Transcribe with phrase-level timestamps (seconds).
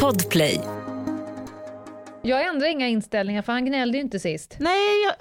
[0.00, 0.60] Podplay.
[2.22, 4.56] Jag ändrar inga inställningar för han gnällde ju inte sist.
[4.60, 5.14] Nej, jag.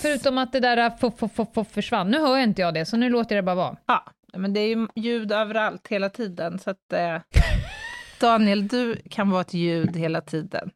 [0.00, 2.10] Förutom att det där f- f- f- f- försvann.
[2.10, 3.76] Nu hör jag inte jag det, så nu låter jag det bara vara.
[3.86, 4.04] Ja,
[4.36, 6.92] men det är ju ljud överallt hela tiden, så att...
[6.92, 7.16] Eh,
[8.20, 10.70] Daniel, du kan vara ett ljud hela tiden.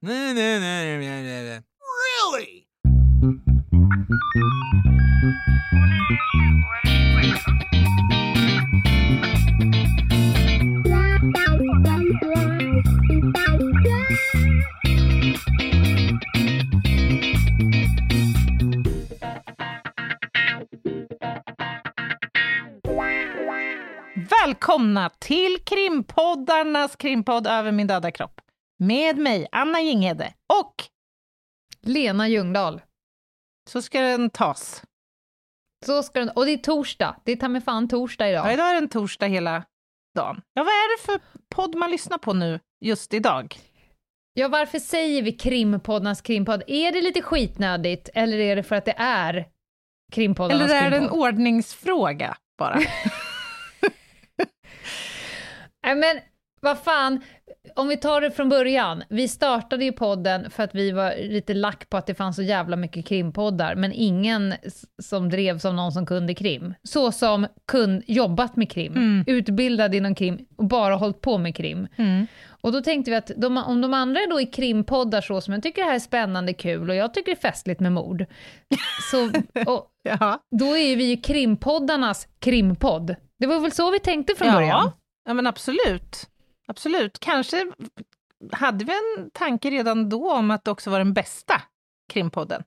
[2.41, 2.65] Really?
[24.65, 28.41] Välkomna till krimpoddarnas krimpodd Över min döda kropp.
[28.79, 30.33] Med mig, Anna Jinghede.
[30.61, 30.75] Och
[31.83, 32.81] Lena Ljungdahl.
[33.71, 34.83] så ska den tas.
[35.87, 37.17] Så ska den, och det är torsdag.
[37.25, 38.53] Det är ta mig fan torsdag Ja, idag.
[38.55, 39.65] idag är det en torsdag hela
[40.15, 40.41] dagen.
[40.55, 41.21] Ja, vad är det för
[41.55, 43.57] podd man lyssnar på nu, just idag?
[44.33, 46.63] Ja, varför säger vi krimpoddarnas krimpodd?
[46.67, 49.49] Är det lite skitnödigt, eller är det för att det är
[50.13, 51.19] krimpoddarnas Eller är det en krimpodd?
[51.29, 52.79] ordningsfråga bara?
[55.85, 56.17] Nej men
[56.63, 57.21] vad fan,
[57.77, 59.03] om vi tar det från början.
[59.09, 62.43] Vi startade ju podden för att vi var lite lack på att det fanns så
[62.43, 64.55] jävla mycket krimpoddar, men ingen
[65.03, 66.75] som drevs av någon som kunde krim.
[66.83, 69.25] Så som kun, jobbat med krim, Mm.
[69.27, 71.89] utbildad inom krim och bara hållit på med krim.
[71.97, 72.27] Mm.
[72.63, 75.63] Och då tänkte vi att de, om de andra då är krimpoddar så som jag
[75.63, 78.25] tycker det här är spännande, kul och jag tycker det är festligt med mord,
[79.11, 79.25] så
[79.73, 80.39] och, Ja.
[80.61, 83.15] då är ju vi ju krimpoddarnas krimpodd.
[83.39, 84.91] Det var väl så vi tänkte från början?
[85.25, 86.29] Ja, men absolut.
[86.69, 87.19] Absolut.
[87.21, 87.73] Kanske
[88.53, 91.63] hade vi en tanke redan då om att det också var den bästa
[92.13, 92.63] krimpodden.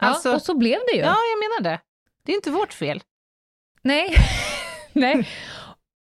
[0.00, 1.00] Ja, Alltså, och så blev det ju.
[1.02, 1.80] ja, jag menar det.
[2.24, 3.02] Det är inte vårt fel.
[3.82, 4.16] Nej.
[4.92, 5.28] Nej.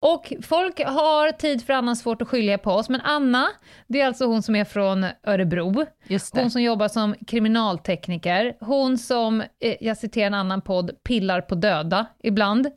[0.03, 3.49] Och folk har tid för annan svårt att skilja på oss, men Anna,
[3.87, 5.87] det är alltså hon som är från Örebro,
[6.33, 11.55] hon som jobbar som kriminaltekniker, hon som, eh, jag citerar en annan podd, pillar på
[11.55, 12.67] döda ibland.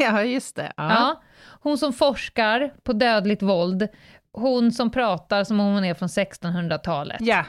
[0.00, 0.72] Ja, just det.
[0.76, 0.90] Ja.
[0.90, 1.22] Ja.
[1.60, 3.88] Hon som forskar på dödligt våld,
[4.32, 7.16] hon som pratar som om hon är från 1600-talet.
[7.20, 7.44] ja.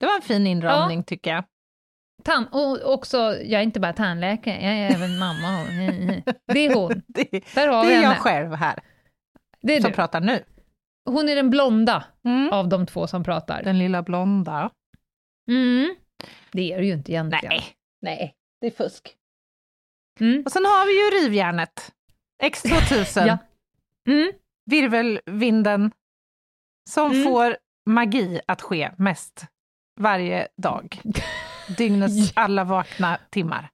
[0.00, 1.44] Det var en fin inramning tycker jag.
[2.24, 5.64] Tan- och också, jag är inte bara tandläkare, jag är även mamma.
[6.46, 7.02] Det är hon.
[7.06, 8.20] Det, Där har det vi är jag henne.
[8.20, 8.78] själv här
[9.62, 9.94] Det är som du.
[9.94, 10.44] pratar nu.
[11.10, 12.52] Hon är den blonda Mm.
[12.52, 13.62] av de två som pratar.
[13.62, 14.70] Den lilla blonda.
[15.48, 15.94] Mm.
[16.52, 17.48] Det är det ju inte egentligen.
[17.48, 17.64] Nej,
[18.02, 19.14] nej, det är fusk.
[20.20, 20.42] Mm.
[20.46, 21.92] Och sen har vi ju rivjärnet.
[22.42, 23.26] X2000.
[23.26, 23.38] Ja.
[24.12, 24.32] Mm.
[24.70, 25.92] Virvelvinden
[26.90, 27.24] som Mm.
[27.24, 27.56] får
[27.86, 29.46] magi att ske mest
[30.00, 31.00] varje dag.
[31.78, 33.70] Dygnets alla vakna timmar.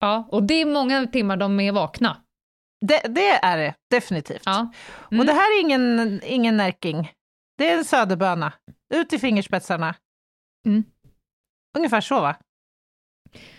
[0.00, 2.20] ja, och det är många timmar de är vakna.
[2.86, 4.42] Det, det är det definitivt.
[4.44, 4.72] Ja.
[4.88, 5.26] Och Mm.
[5.26, 7.12] det här är ingen, ingen närking.
[7.58, 8.52] Det är en söderböna.
[8.94, 9.94] Ut i fingerspetsarna.
[10.66, 10.84] Mm.
[11.76, 12.36] Ungefär så va?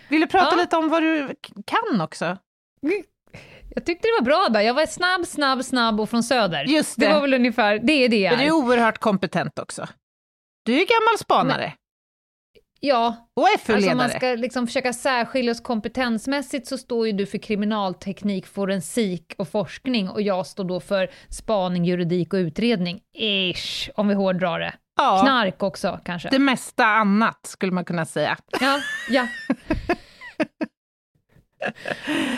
[0.08, 0.60] Vill du prata Ja.
[0.62, 1.34] lite om vad du
[1.66, 2.38] kan också?
[3.76, 4.60] Jag tyckte det var bra där.
[4.60, 6.64] Jag var snabb, snabb, snabb och från söder.
[6.64, 7.12] Just Det det.
[7.14, 8.52] var väl ungefär, det är det jag Men du är är.
[8.52, 9.86] oerhört kompetent också.
[10.64, 11.72] Du är gammal spanare
[12.80, 13.94] Ja, och alltså om FU-ledare.
[13.96, 19.48] man ska liksom försöka särskilja oss kompetensmässigt så står ju du för kriminalteknik, forensik och
[19.48, 23.00] forskning och jag står då för spaning, juridik och utredning.
[23.18, 24.74] Ish, om vi hårdrar det.
[24.96, 26.28] ja, Knark också kanske.
[26.28, 28.36] det mesta annat skulle man kunna säga.
[28.60, 29.26] Ja, ja.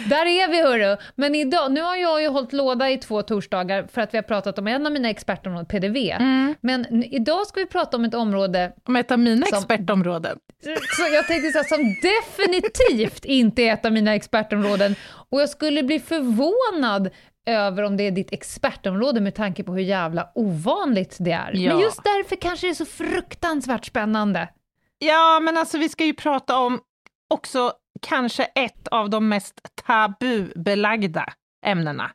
[0.08, 0.96] Där är vi hörru.
[1.14, 4.22] Men idag, nu har jag ju hållit låda i två torsdagar för att vi har
[4.22, 5.96] pratat om en av mina expertområden, PDV.
[6.60, 10.38] Men n- idag ska vi prata om ett område Om ett av mina Som- expertområden.
[10.96, 14.94] så jag tänkte så här, som definitivt inte är ett av mina expertområden.
[15.30, 17.10] Och jag skulle bli förvånad
[17.46, 21.52] över om det är ditt expertområde med tanke på hur jävla ovanligt det är.
[21.54, 21.72] Ja.
[21.72, 24.48] Men just därför kanske det är så fruktansvärt spännande.
[24.98, 26.80] Ja, men alltså vi ska ju prata om
[27.30, 27.72] också
[28.02, 31.32] kanske ett av de mest tabubelagda
[31.66, 32.10] ämnena.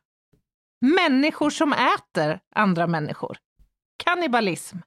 [0.96, 3.38] Människor som äter andra människor.
[4.06, 4.78] Kannibalism.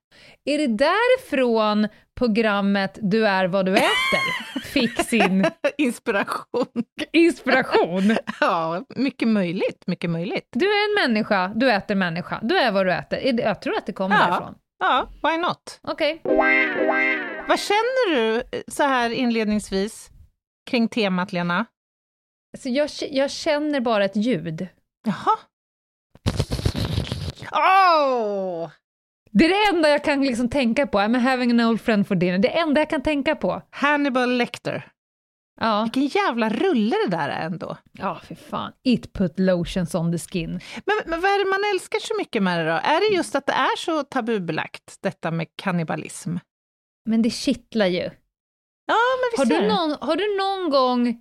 [0.44, 1.88] Är det därifrån
[2.18, 5.46] programmet Du är vad du äter fick sin
[5.78, 6.66] Inspiration.
[7.12, 8.16] inspiration?
[8.40, 10.48] Ja, mycket möjligt, mycket möjligt.
[10.52, 13.40] Du är en människa, du äter människa, du är vad du äter.
[13.40, 14.26] Jag tror att det kommer Ja.
[14.26, 14.54] därifrån.
[14.78, 15.80] Ja, why not?
[15.82, 16.20] Okej.
[17.48, 20.08] Vad känner du så här inledningsvis
[20.66, 21.66] kring temat, Lena?
[22.58, 24.68] Så jag, jag känner bara ett ljud.
[25.06, 25.38] Jaha.
[27.52, 28.70] Åh!
[29.30, 30.98] Det är det enda jag kan liksom tänka på.
[30.98, 32.38] I'm having an old friend for dinner.
[32.38, 33.62] Det enda jag kan tänka på.
[33.70, 34.88] Hannibal Lecter.
[35.60, 37.76] Ja, Vilken jävla rulle det där är ändå.
[37.92, 38.72] ja för fan.
[38.84, 40.50] It put lotions on the skin.
[40.86, 42.76] Men, men vad är det man älskar så mycket med det då?
[42.84, 46.36] Är det just att det är så tabubelagt, detta med kannibalism?
[47.08, 48.10] Men det kittlar ju.
[48.86, 51.20] Ja, men Har visst du, någon, har du någon gång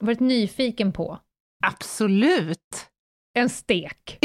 [0.00, 1.18] varit nyfiken på
[1.66, 2.86] Absolut!
[3.38, 4.18] en stek?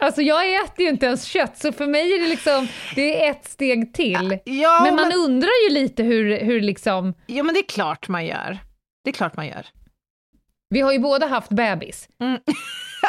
[0.00, 3.30] alltså jag äter ju inte ens kött, så för mig är det liksom, det är
[3.30, 4.38] ett steg till.
[4.44, 8.08] Ja, men men, man undrar ju lite hur, hur liksom, ja, men det är klart
[8.08, 8.58] man gör.
[9.04, 9.66] Det är klart man gör.
[10.70, 12.08] vi har ju båda haft bebis.
[12.20, 12.40] Mm.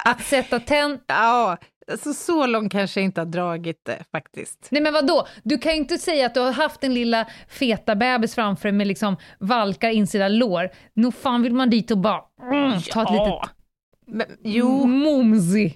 [0.05, 0.99] Att sätta tänd...
[1.07, 1.57] Ja,
[1.91, 4.67] alltså så långt kanske jag inte har dragit det faktiskt.
[4.71, 5.27] Nej men vadå?
[5.43, 8.71] Du kan ju inte säga att du har haft en lilla feta bebis framför dig
[8.77, 10.69] med liksom valkar insida lår.
[10.93, 12.21] Nog fan vill man dit och bara
[12.51, 13.49] mm, ta ett litet
[14.07, 15.71] Men, jo, mumsy.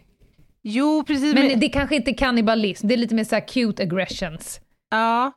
[0.61, 1.33] jo, precis.
[1.33, 4.59] Men men- det kanske inte är kannibalism, det är lite mer så här cute aggressions.
[4.91, 5.31] Ja,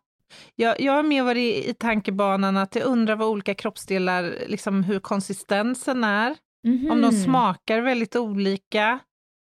[0.56, 4.98] jag, jag har mer varit i tankebanan att jag undrar vad olika kroppsdelar, liksom hur
[5.00, 6.30] konsistensen är,
[6.64, 7.12] om de Mhm.
[7.24, 8.98] smakar väldigt olika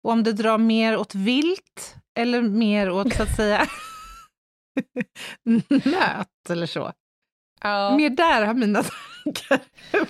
[0.05, 3.67] och om det drar mer åt vilt eller mer åt så att säga
[5.69, 6.91] nöt eller så.
[7.61, 7.97] Ja.
[7.97, 8.83] Mer där har mina
[9.23, 9.59] tankar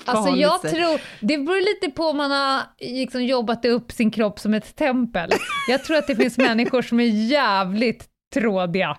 [0.05, 0.71] Alltså jag sig.
[0.71, 4.75] tror, det beror lite på om man har liksom jobbat upp sin kropp som ett
[4.75, 5.29] tempel.
[5.67, 8.97] Jag tror att det finns människor som är jävligt trådiga.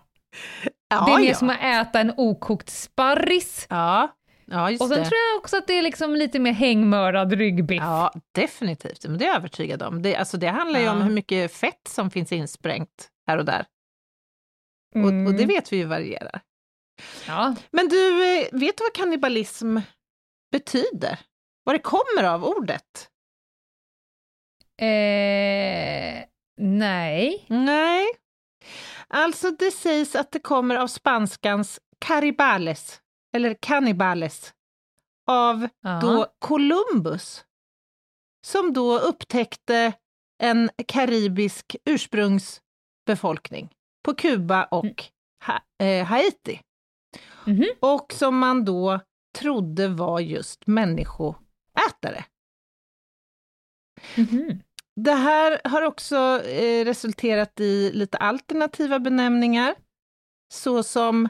[0.89, 1.35] ja, det är mer ja.
[1.35, 3.67] som att äta en okokt sparris.
[3.71, 4.16] Ja,
[4.47, 4.95] ja Och sen det.
[4.95, 7.83] tror jag också att det är liksom lite mer hängmörad ryggbiff.
[7.83, 9.05] Ja, definitivt.
[9.05, 10.03] Men det är jag övertygad om.
[10.03, 11.05] Det, alltså, det handlar ju om Ja.
[11.05, 13.67] hur mycket fett som finns insprängt här och där.
[14.95, 15.47] Och, och det Mm.
[15.49, 16.41] vet vi ju varierar.
[17.27, 17.55] Ja.
[17.71, 19.79] Men du, eh, vet du vad kannibalism
[20.53, 21.19] betyder?
[21.65, 23.09] Vad det kommer av ordet?
[24.81, 26.25] Eh,
[26.61, 27.47] nej.
[27.49, 28.07] Nej.
[29.09, 33.01] Alltså det sägs att det kommer av spanskans caribales,
[33.37, 34.53] eller cannibales,
[35.27, 35.99] av Ja.
[36.03, 37.45] då Columbus,
[38.47, 39.93] som då upptäckte
[40.43, 43.75] en karibisk ursprungsbefolkning
[44.05, 45.05] på Kuba och
[45.47, 46.61] ha- eh, Haiti.
[47.47, 47.65] Mhm.
[47.81, 49.01] Och som man då
[49.39, 52.25] trodde var just människoätare.
[54.17, 54.63] Mhm.
[54.97, 59.75] Det här har också eh, resulterat i lite alternativa benämningar,
[60.53, 61.29] såsom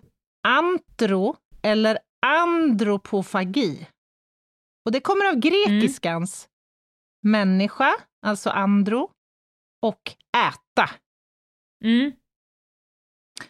[0.48, 1.36] antro
[1.66, 3.86] eller andropofagi.
[4.84, 6.48] Och det kommer av grekiskans
[7.22, 7.94] människa,
[8.26, 9.10] alltså andro,
[9.82, 10.02] och
[10.36, 10.90] äta.
[11.84, 12.12] Mm.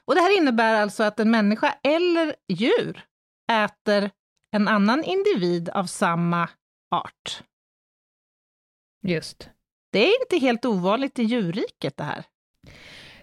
[0.05, 3.07] Och det här innebär alltså att en människa eller djur
[3.53, 4.11] äter
[4.57, 6.49] en annan individ av samma
[6.91, 7.43] art.
[9.03, 9.51] Just.
[9.93, 12.25] Det är inte helt ovanligt i djurriket det här.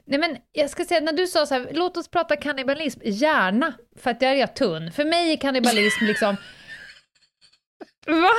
[0.05, 3.73] Nej men jag ska säga, när du sa så här, låt oss prata kannibalism, gärna,
[3.95, 4.91] för att där är jag tunn.
[4.91, 6.35] För mig är kannibalism liksom...
[8.05, 8.29] Va?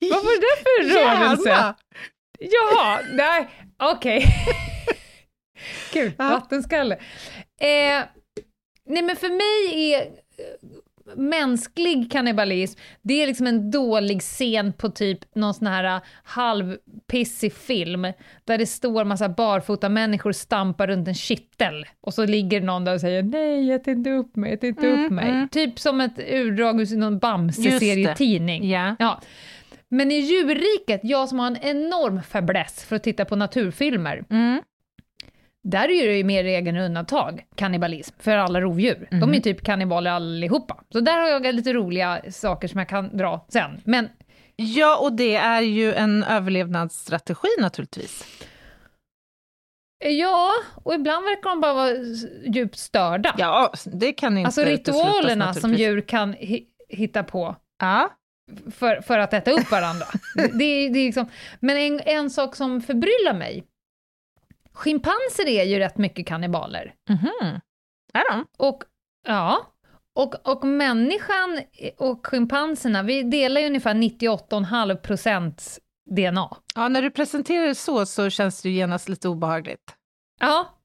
[0.00, 1.74] Vad var det för rörelse?
[2.38, 3.48] Jaha, nej,
[3.78, 4.24] okej.
[5.92, 6.28] Kul, Ja.
[6.28, 6.94] vattenskalle.
[7.60, 8.04] Eh,
[8.84, 10.12] nej men för mig är
[11.16, 17.52] mänsklig kannibalism, det är liksom en dålig scen på typ någon sån här eh, halvpissig
[17.52, 18.02] film,
[18.44, 22.94] där det står massa barfota människor stampar runt en kittel, och så ligger någon där
[22.94, 25.28] och säger nej, ät inte upp mig, ät inte Mm, upp mig.
[25.30, 25.48] mm.
[25.48, 28.70] Typ som ett urdrag ur någon Bamse-serietidning.
[28.70, 28.96] Ja.
[28.98, 29.20] Ja.
[29.90, 34.62] Men i djurriket, jag som har en enorm fäbless för att titta på naturfilmer, Mm.
[35.64, 39.08] Där är det ju mer egen undantag, kannibalism, för alla rovdjur.
[39.10, 40.84] De är typ kannibaler allihopa.
[40.92, 43.80] Så där har jag lite roliga saker som jag kan dra sen.
[43.84, 44.08] Men
[44.56, 48.24] ja, och det är ju en överlevnadsstrategi naturligtvis.
[50.04, 50.50] ja,
[50.84, 51.90] och ibland verkar de bara vara
[52.54, 53.34] djupt störda.
[53.38, 58.10] Ja, det kan inte alltså ritualerna som djur kan hi- hitta på Ja.
[58.70, 60.06] för, för att äta upp varandra.
[60.34, 61.28] det, det är liksom,
[61.60, 63.64] men en, en sak som förbryllar mig,
[64.78, 66.94] schimpanser är ju rätt mycket kannibaler.
[67.10, 67.60] Mhm.
[68.14, 68.46] Är de?
[68.58, 68.82] Och,
[69.26, 69.66] ja,
[70.14, 71.60] och, och människan
[71.96, 75.78] och schimpanserna, vi delar ju ungefär 98,5 procent
[76.10, 76.56] DNA.
[76.74, 79.94] Ja, när du presenterar det så, så känns det ju genast lite obehagligt.
[80.40, 80.78] Ja,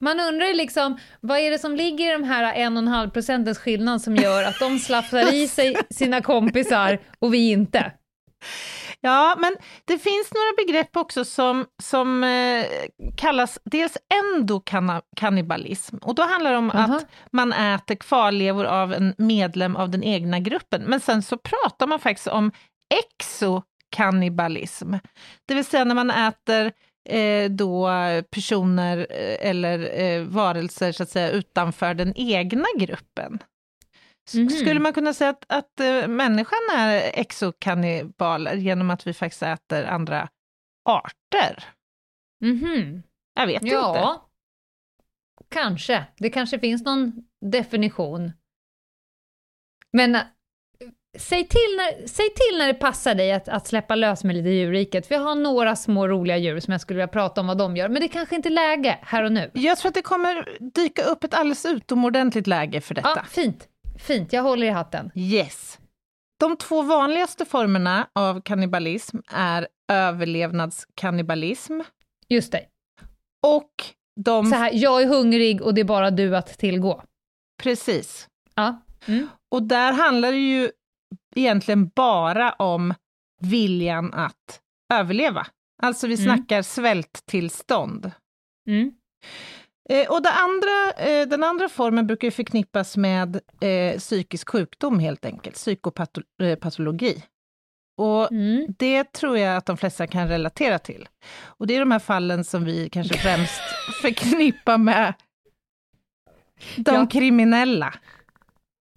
[0.00, 4.02] man undrar ju liksom, vad är det som ligger i de här 1,5 procentens skillnad
[4.02, 7.92] som gör att de slafsar i sig sina kompisar och vi inte?
[9.00, 12.66] Ja, men det finns några begrepp också som, som eh,
[13.16, 13.96] kallas dels
[14.34, 15.96] endokannibalism.
[15.96, 16.96] Och då handlar det om Aha.
[16.96, 20.82] att man äter kvarlevor av en medlem av den egna gruppen.
[20.82, 22.52] Men sen så pratar man faktiskt om
[22.94, 24.94] exokannibalism.
[25.46, 26.72] Det vill säga när man äter
[27.08, 27.90] eh, då
[28.30, 33.38] personer eh, eller eh, varelser så att säga utanför den egna gruppen.
[34.34, 34.50] Mhm.
[34.50, 39.84] Skulle man kunna säga att, att eh, människan är exokannibaler genom att vi faktiskt äter
[39.84, 40.28] andra
[40.88, 41.64] arter?
[42.40, 43.02] Mhm.
[43.34, 43.74] Jag vet inte.
[43.74, 44.28] Ja,
[45.48, 46.04] kanske.
[46.18, 47.12] Det kanske finns någon
[47.50, 48.32] definition.
[49.92, 50.22] Men äh,
[51.18, 54.48] säg till när, säg till när det passar dig att, att släppa lös med lite
[54.48, 57.58] djurriket, för jag har några små roliga djur som jag skulle vilja prata om vad
[57.58, 59.50] de gör, men det kanske inte är läge här och nu.
[59.54, 63.12] Jag tror att det kommer dyka upp ett alldeles utomordentligt läge för detta.
[63.16, 63.68] Ja, fint.
[63.98, 65.10] Fint, jag håller i hatten.
[65.14, 65.78] Yes.
[66.40, 71.80] De två vanligaste formerna av kannibalism är överlevnadskannibalism
[72.28, 72.64] Just det.
[73.46, 73.70] och
[74.20, 74.46] de...
[74.46, 77.02] Så här, jag är hungrig och det är bara du att tillgå.
[77.62, 78.28] Precis.
[78.54, 78.82] Ja.
[79.06, 79.28] Mm.
[79.50, 80.70] Och där handlar det ju
[81.36, 82.94] egentligen bara om
[83.40, 84.60] viljan att
[84.94, 85.46] överleva.
[85.82, 86.24] Alltså vi Mm.
[86.24, 88.10] snackar svälttillstånd.
[88.68, 88.92] Mm.
[89.88, 94.98] Eh, och det andra, eh, den andra formen brukar ju förknippas med eh, psykisk sjukdom
[94.98, 97.22] helt enkelt, psykopatologi.
[97.98, 98.66] Och Mm.
[98.78, 101.08] det tror jag att de flesta kan relatera till.
[101.44, 103.60] Och det är de här fallen som vi kanske främst
[104.02, 105.14] förknippar med
[106.76, 107.06] de Ja.
[107.06, 107.94] kriminella.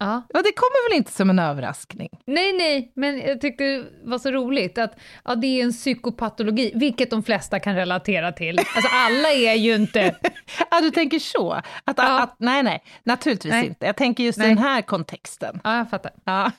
[0.00, 0.16] Ja.
[0.34, 2.08] Och det kommer väl inte som en överraskning?
[2.26, 6.72] Nej, nej, men jag tyckte det var så roligt att ja, det är en psykopatologi,
[6.74, 8.58] vilket de flesta kan relatera till.
[8.58, 10.16] Alltså alla är ju inte...
[10.70, 11.52] Ja, du tänker så?
[11.84, 12.22] Att, Ja.
[12.22, 13.66] att, nej, nej, naturligtvis Nej.
[13.66, 13.86] inte.
[13.86, 14.46] Jag tänker just Nej.
[14.46, 15.60] i den här kontexten.
[15.64, 16.12] Ja, jag fattar.
[16.24, 16.52] Ja.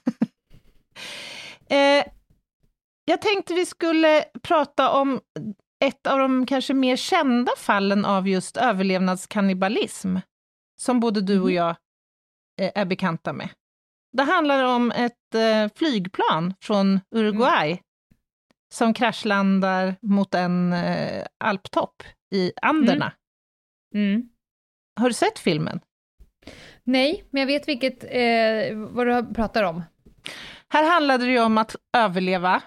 [1.70, 2.06] eh,
[3.06, 5.20] jag tänkte vi skulle prata om
[5.86, 10.16] ett av de kanske mer kända fallen av just överlevnadskannibalism,
[10.82, 11.56] som både du och Mhm.
[11.56, 11.76] jag
[12.76, 13.50] är bekanta med.
[14.18, 17.82] Det handlar om ett eh, flygplan från Uruguay
[18.74, 22.04] som kraschlandar mot en eh, alptopp
[22.36, 23.14] i Anderna.
[23.96, 24.30] Mm.
[25.00, 25.80] Har du sett filmen?
[26.84, 29.84] Nej, men jag vet vilket, eh, vad du pratar om.
[30.70, 32.62] Här handlade det ju om att överleva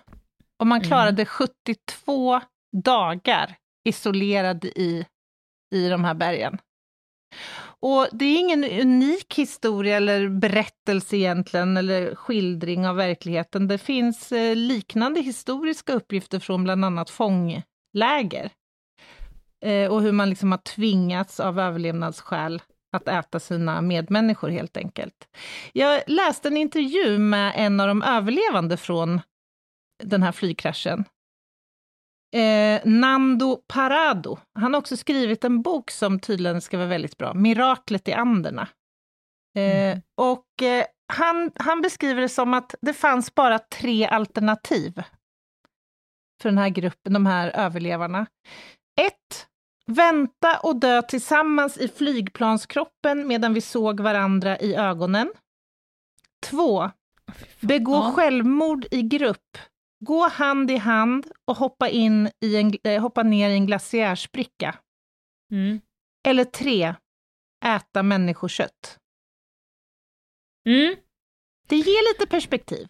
[0.58, 0.88] och man Mm.
[0.88, 2.40] klarade 72
[2.84, 3.56] dagar
[3.88, 5.06] isolerad i,
[5.74, 6.58] i de här bergen.
[7.86, 13.68] Och det är ingen unik historia eller berättelse egentligen, eller skildring av verkligheten.
[13.68, 18.50] Det finns eh, liknande historiska uppgifter från bland annat fångläger.
[19.64, 22.62] Eh, och hur man liksom har tvingats av överlevnadsskäl
[22.96, 25.28] att äta sina medmänniskor helt enkelt.
[25.72, 29.20] Jag läste en intervju med en av de överlevande från
[30.02, 31.04] den här flygkraschen.
[32.34, 34.38] Eh, Nando Parado.
[34.58, 38.68] Han har också skrivit en bok som tydligen ska vara väldigt bra, Miraklet i Anderna.
[39.56, 40.00] Eh, Mm.
[40.16, 45.02] Och eh, han, han beskriver det som att det fanns bara tre alternativ
[46.42, 48.26] för den här gruppen, de här överlevarna.
[49.00, 49.46] Ett,
[49.86, 55.32] vänta och dö tillsammans i flygplanskroppen medan vi såg varandra i ögonen.
[56.46, 56.90] Två,
[57.60, 58.12] begå Ja.
[58.16, 59.58] självmord i grupp.
[60.04, 64.78] Gå hand i hand och hoppa, in i en, eh, hoppa ner i en glaciärspricka.
[65.52, 65.80] Mm.
[66.28, 66.94] Eller tre,
[67.64, 68.99] äta människokött.
[70.68, 70.96] Mm.
[71.68, 72.88] Det ger lite perspektiv.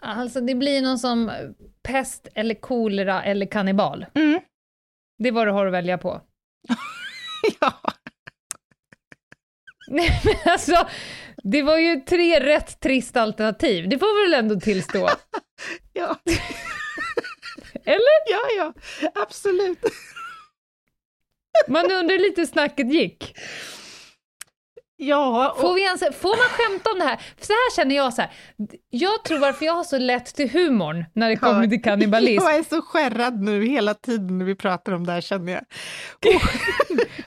[0.00, 1.30] Alltså det blir någon som
[1.82, 4.06] pest eller kolera eller kannibal.
[4.14, 4.40] Mm.
[5.18, 6.20] Det är vad du har att välja på.
[7.60, 7.80] ja.
[9.88, 10.88] Nej men alltså,
[11.42, 15.08] det var ju tre rätt trist alternativ, det får vi väl ändå tillstå?
[15.92, 16.16] Ja.
[17.84, 18.30] Eller?
[18.30, 18.74] ja, ja,
[19.14, 19.78] absolut.
[21.68, 23.34] Man undrar lite hur snacket gick.
[25.00, 27.16] Ja, och, Får, vi ens, får man skämta om det här?
[27.16, 28.30] För så här känner jag så här.
[28.90, 32.44] jag tror varför jag har så lätt till humorn när det kommer till kannibalism.
[32.44, 35.62] jag är så skärrad nu hela tiden när vi pratar om det här känner jag.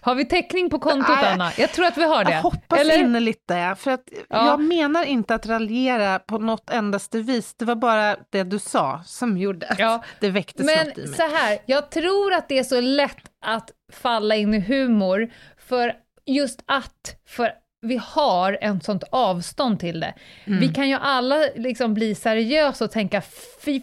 [0.02, 1.18] Har vi täckning på kontot.
[1.18, 1.52] Anna?
[1.58, 2.32] Jag tror att vi har det.
[2.32, 2.98] Jag hoppas Eller?
[2.98, 4.48] innerligt det, för att Ja.
[4.48, 7.54] jag menar inte att raljera på något endaste vis.
[7.54, 11.02] Det var bara det du sa som gjorde att Ja, det väcktes Men något i
[11.08, 11.16] mig.
[11.18, 15.32] så här, jag tror att det är så lätt att falla in i humor
[15.68, 15.94] för
[16.34, 20.14] just att för vi har en sånt avstånd till det.
[20.46, 20.60] Mm.
[20.60, 23.22] Vi kan ju alla liksom bli seriösa och tänka
[23.66, 23.82] fy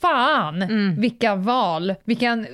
[0.00, 1.00] fan Mm.
[1.00, 2.46] vilka val, vilken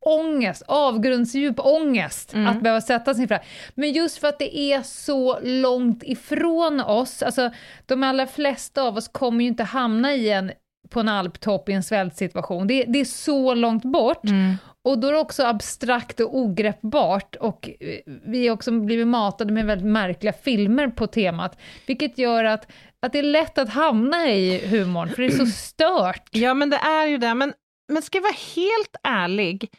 [0.00, 2.46] ångest, avgrundsdjup ångest Mm.
[2.46, 3.44] att behöva sätta sig inför det.
[3.74, 7.50] Men just för att det är så långt ifrån oss, alltså
[7.86, 10.52] de allra flesta av oss kommer ju inte hamna i en,
[10.90, 12.66] på en alptopp i en svältsituation.
[12.66, 14.24] Det, det är så långt bort.
[14.24, 14.56] Mm.
[14.84, 19.52] Och då är det också abstrakt och ogreppbart och eh, vi har också blivit matade
[19.52, 24.30] med väldigt märkliga filmer på temat, vilket gör att, att det är lätt att hamna
[24.30, 26.28] i humorn, för det är så stört.
[26.30, 27.34] Ja, men det är ju det.
[27.34, 27.52] Men,
[27.92, 29.70] men ska jag vara helt ärlig,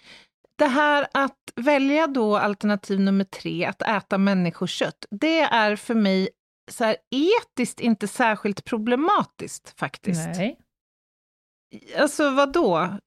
[0.58, 6.30] det här att välja då alternativ nummer tre, att äta människokött, det är för mig
[6.72, 10.28] så här, etiskt inte särskilt problematiskt faktiskt.
[10.36, 10.58] Nej.
[12.00, 12.98] Alltså vad då?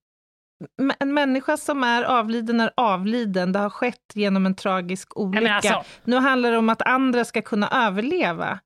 [0.99, 5.53] En människa som är avliden är avliden, det har skett genom en tragisk olycka.
[5.53, 5.83] alltså.
[6.03, 8.59] Nu handlar det om att andra ska kunna överleva.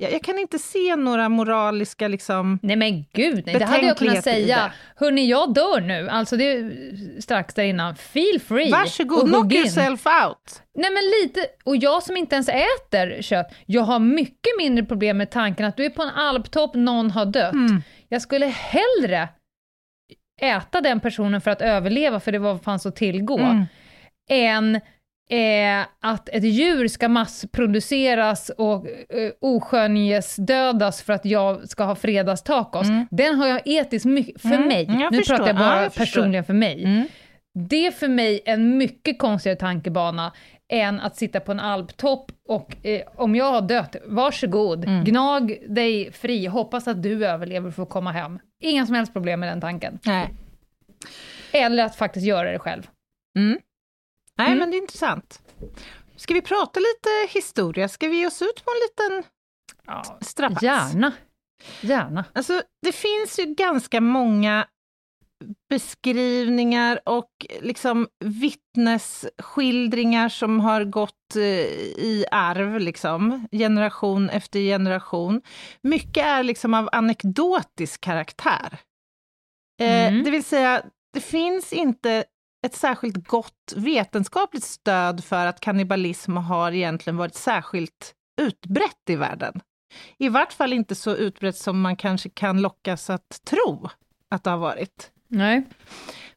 [0.00, 2.58] Jag, jag kan inte se några moraliska liksom...
[2.62, 3.58] Nej men gud, nej.
[3.58, 4.72] det hade jag kunnat säga.
[4.96, 6.08] Hörni, jag dör nu.
[6.08, 7.96] Alltså det är strax där innan.
[7.96, 8.70] Feel free.
[8.70, 9.58] Varsågod, knock in.
[9.58, 10.62] yourself out.
[10.74, 15.16] Nej men lite, och jag som inte ens äter kött, jag har mycket mindre problem
[15.16, 17.52] med tanken att du är på en alptopp, någon har dött.
[17.52, 17.82] Mm.
[18.12, 19.28] Jag skulle hellre
[20.42, 23.64] äta den personen för att överleva, för det var fanns att tillgå, Mm.
[24.30, 24.74] än
[25.30, 32.88] eh, att ett djur ska massproduceras och eh, oskönjesdödas för att jag ska ha fredagstacos.
[32.88, 33.06] Mm.
[33.10, 35.36] Den har jag etiskt mycket, för Mm, mig, jag nu förstår.
[35.36, 36.04] pratar jag bara Ja, jag förstår.
[36.20, 36.84] personligen för mig.
[36.84, 37.06] Mm.
[37.68, 40.32] Det är för mig en mycket konstigare tankebana
[40.72, 45.04] än att sitta på en alptopp och eh, om jag har dött, varsågod, Mm.
[45.04, 48.38] gnag dig fri, hoppas att du överlever för att komma hem.
[48.62, 49.98] Inga som helst problem med den tanken.
[50.04, 50.34] Nej.
[51.52, 52.88] Eller att faktiskt göra det själv.
[53.38, 53.58] Mm.
[54.38, 54.58] Nej, Mm.
[54.58, 55.40] men det är intressant.
[56.16, 57.88] Ska vi prata lite historia?
[57.88, 59.30] Ska vi ge oss ut på en liten
[59.86, 60.62] Ja, strapats?
[60.62, 61.12] gärna.
[61.80, 62.24] Gärna.
[62.32, 64.66] Alltså, det finns ju ganska många
[65.70, 67.30] beskrivningar och
[67.60, 75.42] liksom vittnesskildringar som har gått eh, i arv, liksom, generation efter generation.
[75.82, 78.78] Mycket är liksom av anekdotisk karaktär.
[79.80, 80.24] Eh, Mm.
[80.24, 80.82] Det vill säga,
[81.12, 82.24] det finns inte
[82.66, 89.60] ett särskilt gott vetenskapligt stöd för att kannibalism har egentligen varit särskilt utbrett i världen.
[90.18, 93.88] I vart fall inte så utbrett som man kanske kan lockas att tro
[94.30, 95.10] att det har varit.
[95.30, 95.66] Nej.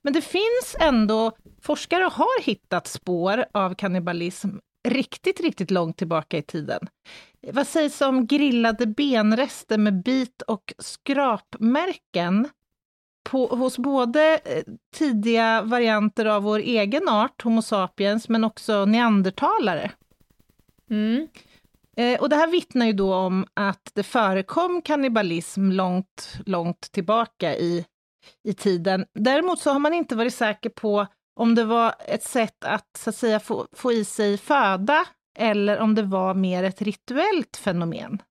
[0.01, 1.31] Men det finns ändå,
[1.61, 4.49] forskare har hittat spår av kannibalism
[4.87, 6.79] riktigt, riktigt långt tillbaka i tiden.
[7.53, 12.49] Vad sägs om grillade benrester med bit och skrapmärken
[13.23, 14.63] på, hos både eh,
[14.95, 19.91] tidiga varianter av vår egen art, Homo sapiens, men också neandertalare?
[20.89, 21.27] Mm.
[21.97, 27.55] Eh, och det här vittnar ju då om att det förekom kannibalism långt, långt tillbaka
[27.55, 27.85] i,
[28.43, 29.05] i tiden.
[29.13, 31.07] Däremot så har man inte varit säker på
[31.39, 35.05] om det var ett sätt att, så att säga, få, få i sig föda
[35.39, 38.21] eller om det var mer ett rituellt fenomen.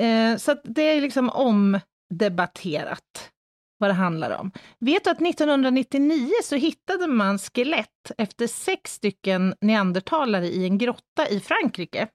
[0.00, 3.30] Eh, så att det är liksom omdebatterat
[3.78, 4.52] vad det handlar om.
[4.78, 11.28] Vet du att 1999 så hittade man skelett efter sex stycken neandertalare i en grotta
[11.28, 12.08] i Frankrike.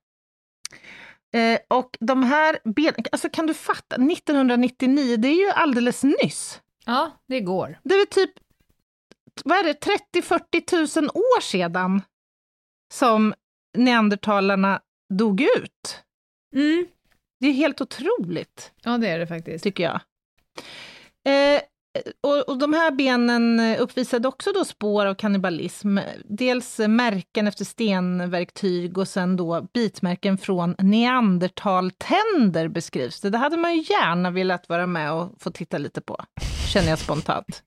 [1.34, 6.62] Eh, och de här ben, alltså kan du fatta, 1999, det är ju alldeles nyss.
[6.86, 7.80] Ja, det går.
[7.84, 8.32] Det är väl typ,
[9.44, 9.86] vad är det,
[10.22, 12.02] 30-40 000 år sedan
[12.94, 13.34] som
[13.78, 14.82] neandertalarna
[15.14, 16.04] dog ut.
[16.56, 16.88] Mm.
[17.40, 19.64] Det är helt otroligt, Ja, det är det faktiskt.
[19.64, 20.02] tycker jag.
[21.34, 21.62] Eh,
[22.24, 25.98] och, och de här benen eh, uppvisade också då spår av kannibalism.
[26.26, 33.30] Dels eh, märken efter stenverktyg och sen då bitmärken från neandertaltänder beskrivs det.
[33.30, 36.18] Det hade man ju gärna velat vara med och få titta lite på,
[36.74, 37.64] känner jag spontant.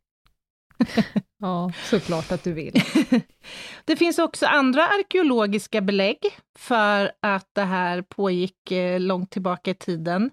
[1.42, 2.82] Ja, såklart att du vill.
[3.84, 6.18] Det finns också andra arkeologiska belägg
[6.58, 10.30] för att det här pågick eh, långt tillbaka i tiden.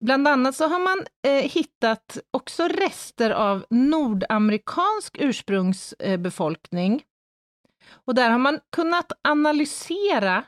[0.00, 7.02] Bland annat så har man eh, hittat också rester av nordamerikansk ursprungsbefolkning.
[7.90, 10.44] Och där har man kunnat analysera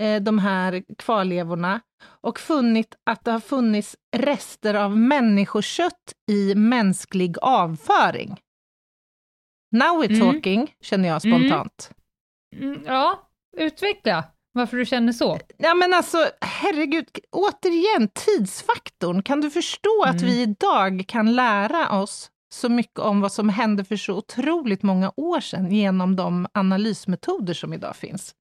[0.00, 7.36] eh, de här kvarlevorna och funnit att det har funnits rester av människokött i mänsklig
[7.42, 8.40] avföring.
[9.72, 10.20] Now we're Mm.
[10.32, 11.40] talking, känner jag Mm.
[11.40, 11.90] spontant.
[12.56, 15.38] Mm, ja, utveckla varför du känner så.
[15.56, 19.22] Ja men alltså, herregud, återigen, tidsfaktorn.
[19.22, 20.26] Kan du förstå att Mm.
[20.26, 25.12] vi idag kan lära oss så mycket om vad som hände för så otroligt många
[25.16, 28.34] år sedan genom de analysmetoder som idag finns?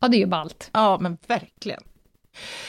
[0.00, 0.70] Ja, det är ju ballt.
[0.72, 1.82] Ja, men verkligen.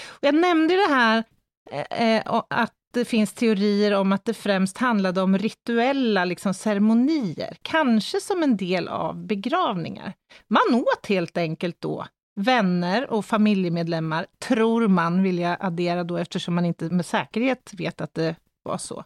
[0.07, 1.23] Och jag nämnde det här
[1.71, 7.57] eh, eh, att det finns teorier om att det främst handlade om rituella liksom, ceremonier,
[7.61, 10.13] kanske som en del av begravningar.
[10.47, 16.55] Man åt helt enkelt då vänner och familjemedlemmar, tror man, vill jag addera då eftersom
[16.55, 19.03] man inte med säkerhet vet att det var så.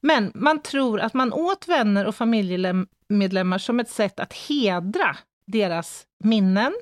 [0.00, 6.06] Men man tror att man åt vänner och familjemedlemmar som ett sätt att hedra deras
[6.24, 6.72] minnen.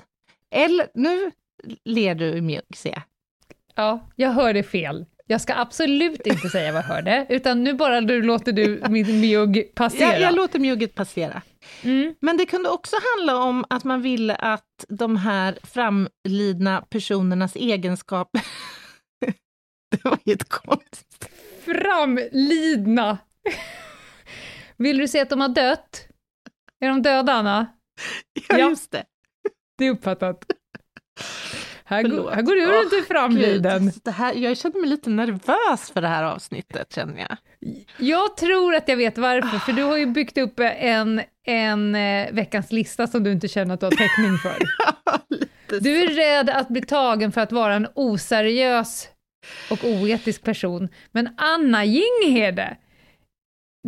[0.50, 1.30] Eller, nu
[1.84, 3.02] ler du i mjugg, ser jag.
[3.74, 5.06] Ja, jag hörde fel.
[5.26, 9.20] Jag ska absolut inte säga vad jag hörde, utan nu bara du låter du min
[9.20, 10.12] mjugg passera.
[10.12, 11.42] Jag, jag låter mjugget passera.
[11.82, 12.14] Mm.
[12.20, 18.42] Men det kunde också handla om att man ville att de här framlidna personernas egenskaper...
[19.90, 21.28] det var ju ett konst.
[21.64, 23.18] Framlidna!
[24.76, 26.08] Vill du säga att de har dött?
[26.80, 27.66] Är de döda, Anna?
[28.48, 28.68] Ja, Ja.
[28.70, 29.04] just det.
[29.78, 30.44] Det är uppfattat.
[31.92, 33.84] Här, här går du Åh, inte framliden.
[33.84, 37.36] Gud, det här, jag känner mig lite nervös för det här avsnittet, känner jag.
[37.98, 42.32] Jag tror att jag vet varför, för du har ju byggt upp en, en eh,
[42.32, 44.56] veckans lista som du inte känner att du har täckning för.
[45.80, 49.08] Du är rädd att bli tagen för att vara en oseriös
[49.70, 50.88] och oetisk person.
[51.12, 52.76] Men Anna Jinghede,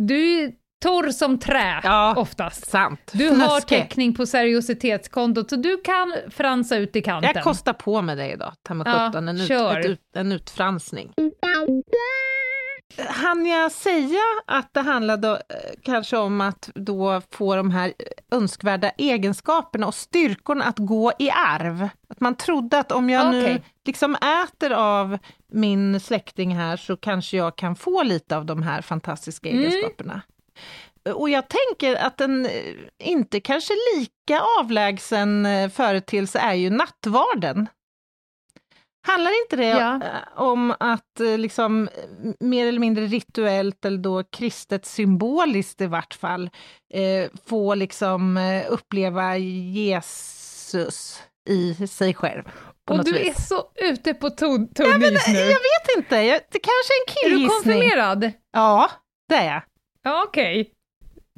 [0.01, 0.51] du
[0.85, 2.13] torr som trä Ja.
[2.17, 2.69] oftast.
[2.69, 3.11] sant.
[3.13, 3.69] Du har Fnöske.
[3.69, 7.31] täckning på seriositetskontot, så du kan fransa ut i kanten.
[7.35, 10.31] Jag kostar på mig det idag, ta mig Ja, sjutton, en, ut, ett ut, en
[10.31, 11.13] utfransning.
[13.07, 15.35] Han jag säga att det handlade eh,
[15.83, 17.93] kanske om att då få de här
[18.31, 21.89] önskvärda egenskaperna och styrkorna att gå i arv?
[22.09, 23.63] Att man trodde att om jag nu Okej.
[23.85, 25.17] liksom äter av
[25.51, 29.61] min släkting här så kanske jag kan få lite av de här fantastiska Mm.
[31.15, 32.51] Och jag tänker att en eh,
[32.99, 37.69] inte kanske lika avlägsen eh, företeelse är ju nattvarden.
[39.07, 39.95] Handlar inte det Ja.
[39.95, 41.89] eh, om att liksom
[42.39, 46.49] mer eller mindre rituellt eller då kristet symboliskt i vart fall
[46.93, 48.37] eh, få liksom
[48.69, 52.43] uppleva Jesus i sig själv?
[52.89, 53.37] Och du vis.
[53.37, 55.39] är så ute på tunn is nu.
[55.39, 57.49] Jag vet inte, jag, det kanske är en Är du killgissning.
[57.73, 58.31] konfirmerad?
[58.53, 58.91] Ja,
[59.29, 59.61] det är jag.
[60.05, 60.71] Ja, okej.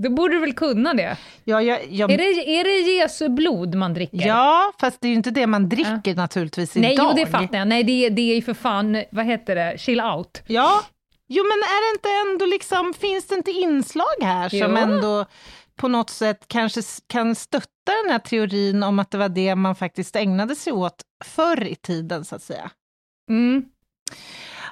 [0.03, 1.17] Då borde du väl kunna det.
[1.43, 2.23] Ja, jag, jag Är det,
[2.59, 4.27] är det Jesu blod man dricker?
[4.27, 7.05] Ja, fast det är ju inte det man dricker naturligtvis Nej, idag.
[7.09, 7.67] jo, det fattar jag.
[7.67, 10.41] Nej, det, det är ju för fan, vad heter det, chill out.
[10.47, 10.83] Ja,
[11.27, 14.77] jo men är det inte ändå liksom, finns det inte inslag här som Jo.
[14.77, 15.25] ändå
[15.75, 19.75] på något sätt kanske kan stötta den här teorin om att det var det man
[19.75, 22.71] faktiskt ägnade sig åt förr i tiden så att säga?
[23.29, 23.65] Mm.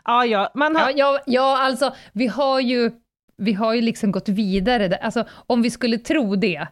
[0.03, 0.89] Ja, ja, man har...
[0.89, 2.91] Ja, ja, ja, alltså, vi har ju,
[3.37, 4.87] vi har ju liksom gått vidare.
[4.87, 4.97] där.
[4.97, 6.67] Alltså, om vi skulle tro det,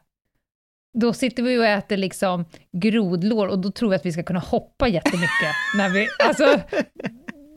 [0.99, 4.39] då sitter vi och äter liksom grodlår och då tror vi att vi ska kunna
[4.39, 5.53] hoppa jättemycket.
[5.77, 6.59] när vi, alltså,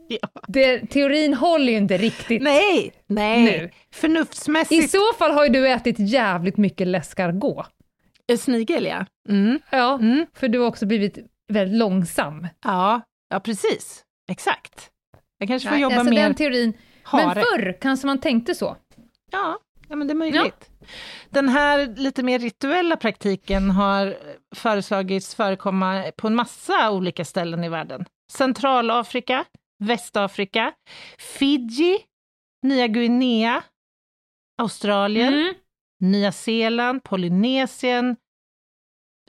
[0.09, 0.29] Ja.
[0.47, 2.41] det, teorin håller ju inte riktigt.
[2.41, 3.65] Nej, nej, Nu.
[3.91, 4.91] I förnuftsmässigt.
[4.91, 7.65] så fall har ju du ätit jävligt mycket läskargå.
[8.31, 9.05] Eh, Snigel ja.
[9.29, 9.59] Mm.
[9.71, 10.25] Ja, Mm.
[10.33, 11.17] för du har också blivit
[11.47, 12.47] väldigt långsam.
[12.63, 14.03] Ja, ja precis.
[14.31, 14.89] Exakt.
[15.37, 16.73] Jag kanske får Nej, jobba alltså mer den teorin.
[17.13, 18.77] Men förr kanske man tänkte så.
[19.31, 20.69] Ja, ja men det är möjligt.
[21.29, 24.17] Den här lite mer rituella praktiken har
[24.55, 28.05] föreslagits förekomma på en massa olika ställen i världen.
[28.31, 29.45] Centralafrika,
[29.83, 30.73] Västafrika,
[31.17, 31.99] Fiji,
[32.63, 33.63] Nya Guinea,
[34.61, 35.53] Australien, Mm.
[36.01, 38.15] Nya Zeeland, Polynesien,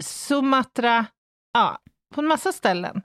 [0.03, 1.07] Sumatra,
[1.53, 1.79] ja,
[2.15, 3.03] på en massa ställen.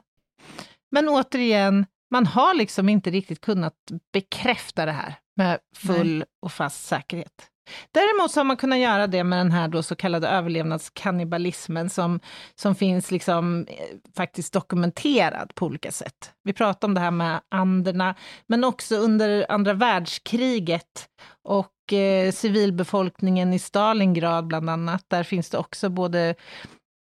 [0.91, 3.73] Men återigen, man har liksom inte riktigt kunnat
[4.13, 7.49] bekräfta det här med full och fast säkerhet.
[7.91, 12.19] Däremot så har man kunnat göra det med den här då så kallade överlevnadskannibalismen som,
[12.55, 16.31] som finns liksom eh, faktiskt dokumenterad på olika sätt.
[16.43, 18.15] Vi pratar om det här med anderna,
[18.47, 21.09] men också under andra världskriget
[21.43, 25.05] och eh, civilbefolkningen i Stalingrad bland annat.
[25.07, 26.35] Där finns det också både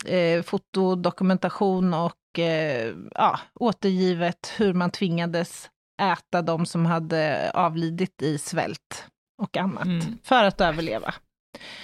[0.07, 5.71] eh, fotodokumentation och eh, ja, återgivet hur man tvingades
[6.03, 9.07] äta de som hade avlidit i svält
[9.43, 10.19] och annat Mm.
[10.23, 11.15] för att överleva.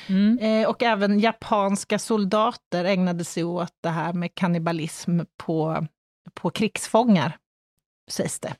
[0.09, 0.39] Mm.
[0.39, 5.87] Eh, och även japanska soldater ägnade sig åt det här med kannibalism på,
[6.35, 7.37] på krigsfångar,
[8.11, 8.55] sägs det.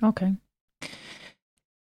[0.00, 0.36] Okej.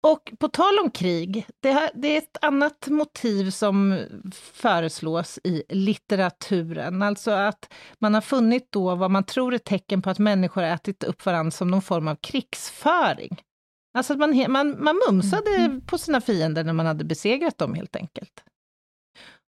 [0.04, 4.00] Och på tal om krig, det, här, det är ett annat motiv som
[4.34, 7.02] föreslås i litteraturen.
[7.02, 10.70] Alltså att man har funnit då vad man tror är tecken på att människor har
[10.70, 13.42] ätit upp varandra som någon form av krigsföring.
[13.98, 17.96] Alltså att man, man, man mumsade på sina fiender när man hade besegrat dem helt
[17.96, 18.44] enkelt.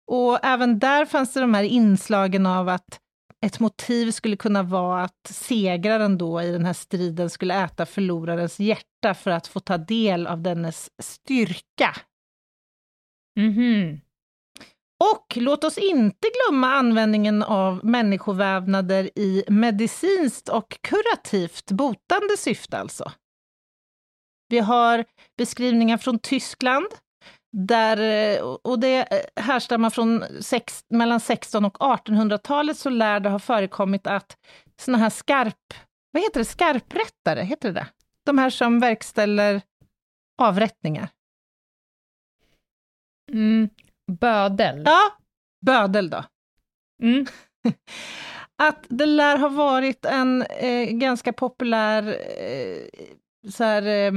[0.07, 2.99] Och även där fanns det de här inslagen av att
[3.45, 8.59] ett motiv skulle kunna vara att segraren då i den här striden skulle äta förlorarens
[8.59, 11.95] hjärta för att få ta del av dennes styrka.
[13.35, 14.01] Mhm.
[15.03, 23.11] Och låt oss inte glömma användningen av människovävnader i medicinskt och kurativt botande syfte alltså.
[24.47, 25.05] Vi har
[25.37, 26.87] beskrivningar från Tyskland,
[27.51, 33.29] där, eh, och det eh, härstammar från sex, mellan 16 och 1800-talet, så lär det
[33.29, 34.37] ha förekommit att
[34.81, 35.73] såna här skarp,
[36.11, 37.87] vad heter det, skarprättare, heter det det?
[38.25, 39.61] De här som verkställer
[40.41, 41.09] avrättningar.
[43.31, 43.69] Mm.
[44.11, 44.83] Bödel.
[44.85, 45.11] Ja,
[45.65, 46.23] bödel då.
[47.03, 47.25] Mm.
[48.63, 52.77] Att det lär ha varit en eh, ganska populär eh,
[53.51, 54.11] så här, eh,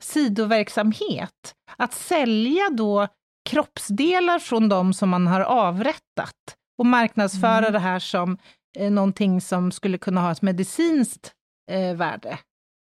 [0.00, 1.54] sidoverksamhet.
[1.76, 3.08] Att sälja då
[3.50, 7.72] kroppsdelar från de som man har avrättat och marknadsföra Mm.
[7.72, 8.38] det här som
[8.78, 11.32] eh, någonting som skulle kunna ha ett medicinskt
[11.70, 12.38] eh, värde.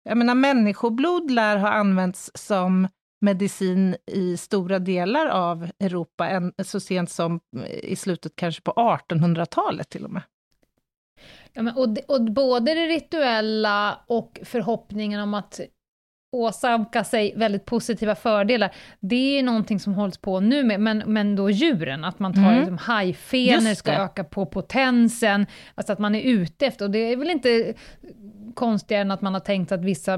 [0.03, 2.87] Jag menar, människoblod lär ha använts som
[3.21, 8.71] medicin i stora delar av Europa, än, så sent som eh, i slutet kanske på
[8.71, 10.21] 1800-talet till och med.
[11.53, 15.59] Ja, men, och, och både det rituella och förhoppningen om att
[16.31, 21.35] åsamka sig väldigt positiva fördelar, det är någonting som hålls på nu med, men, men
[21.35, 22.55] då djuren, att man tar Mm.
[22.55, 27.17] liksom hajfenor, ska öka på potensen, alltså att man är ute efter, och det är
[27.17, 27.73] väl inte
[28.53, 30.17] konstigare än att man har tänkt att vissa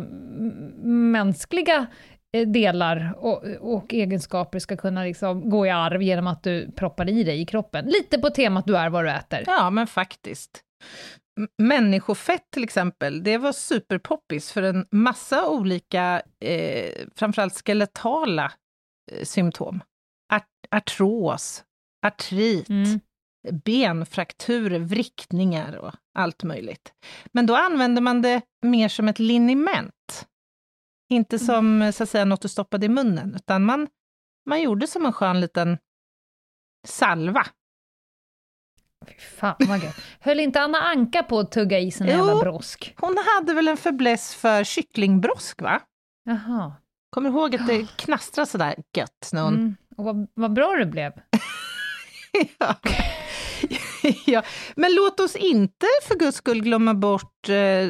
[0.84, 1.86] mänskliga
[2.38, 7.10] eh, delar och, och egenskaper ska kunna liksom gå i arv genom att du proppar
[7.10, 7.86] i dig i kroppen.
[7.86, 9.44] Lite på temat du är vad du äter.
[9.48, 10.64] Ja, men faktiskt.
[11.58, 18.52] Människofett till exempel, det var superpoppis för en massa olika, eh, framförallt skeletala
[19.12, 19.82] eh, symptom.
[20.34, 21.64] Art artros,
[22.06, 23.00] artrit, Mm.
[23.66, 26.94] benfrakturer, vrickningar och allt möjligt.
[27.32, 30.28] Men då använde man det mer som ett liniment.
[31.10, 33.88] Inte som eh, så att säga, något du stoppade i munnen, utan man,
[34.50, 35.78] man gjorde som en skön liten
[36.88, 37.46] salva.
[39.08, 39.96] Fy fan vad gött.
[40.20, 42.18] Höll inte Anna Anka på att tugga i sina Jo.
[42.18, 42.96] jävla brosk?
[42.98, 45.82] Hon hade väl en fäbless för kycklingbrosk, va?
[46.26, 46.74] Jaha.
[47.10, 49.54] Kommer du ihåg att det knastrade sådär gött när hon...
[49.54, 49.76] Mm.
[49.98, 51.14] Och vad, vad bra det blev.
[52.60, 52.76] ja.
[54.26, 54.44] ja.
[54.76, 57.88] Men låt oss inte för guds skull glömma bort eh,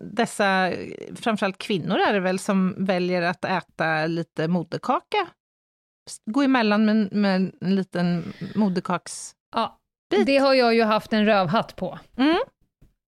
[0.00, 0.72] dessa,
[1.14, 5.26] framförallt kvinnor är det väl, som väljer att äta lite moderkaka.
[6.26, 9.32] Gå emellan med, med en liten moderkaks...
[9.54, 9.79] Ja,
[10.10, 10.26] Bit.
[10.26, 11.98] det har jag ju haft en rövhatt på.
[12.18, 12.36] Mm.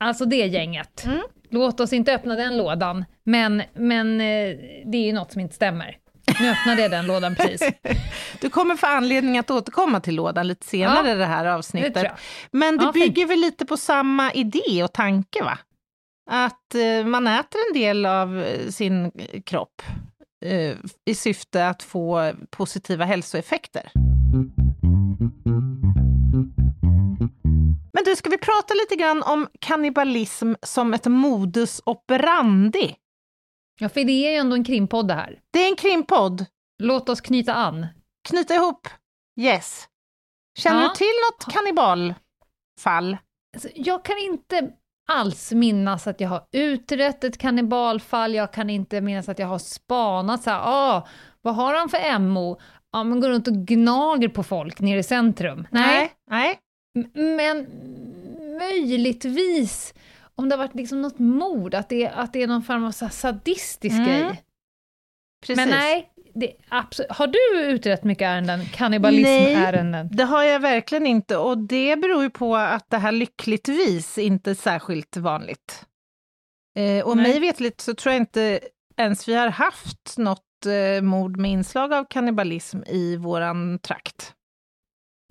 [0.05, 1.05] Alltså det gänget.
[1.05, 1.19] Mm.
[1.51, 5.55] Låt oss inte öppna den lådan, men, men eh, det är ju något som inte
[5.55, 5.97] stämmer.
[6.41, 7.62] Nu öppnade jag den lådan precis.
[8.41, 11.55] Du kommer få anledning att återkomma till lådan lite senare Ja, i det här Det
[11.55, 12.03] avsnittet.
[12.03, 12.12] jag.
[12.51, 15.59] Men det Ja, bygger väl lite på samma idé och tanke, va?
[16.31, 19.12] Att eh, man äter en del av eh, sin
[19.45, 19.83] kropp
[21.07, 23.91] i syfte att få positiva hälsoeffekter.
[28.05, 32.95] Men du, ska vi prata lite grann om kannibalism som ett modus operandi?
[33.81, 35.41] Ja, för det är ju ändå en krimpodd det här.
[35.53, 36.47] Det är en krimpodd.
[36.83, 37.87] Låt oss knyta an.
[38.29, 38.88] Knyta ihop.
[39.41, 39.88] Yes.
[40.59, 40.88] Känner Ja.
[40.88, 43.17] du till något kannibalfall?
[43.55, 44.71] Alltså, jag kan inte
[45.12, 49.59] alls minnas att jag har utrett ett kannibalfall, jag kan inte minnas att jag har
[49.59, 51.07] spanat så här, ah,
[51.43, 52.61] vad har han för MO?
[52.93, 55.67] Ja, men går runt och gnager på folk nere i centrum.
[55.71, 56.51] Nej, Nej.
[56.51, 56.57] M-
[57.14, 57.66] men
[58.59, 59.94] möjligtvis
[60.35, 62.92] om det har varit liksom något mord, att det, att det är någon form av
[62.92, 64.42] sadistisk Mm, grej.
[65.46, 65.57] Precis.
[65.57, 66.52] Men nej, det,
[67.09, 70.09] har du utrett mycket ärenden, kannibalismärenden?
[70.12, 74.50] Det har jag verkligen inte och det beror ju på att det här lyckligtvis inte
[74.50, 75.87] är särskilt vanligt.
[76.78, 77.31] Eh, och Nej.
[77.31, 78.61] mig vetligt så tror jag inte
[78.96, 84.35] ens vi har haft något eh, mord med inslag av kannibalism i våran trakt.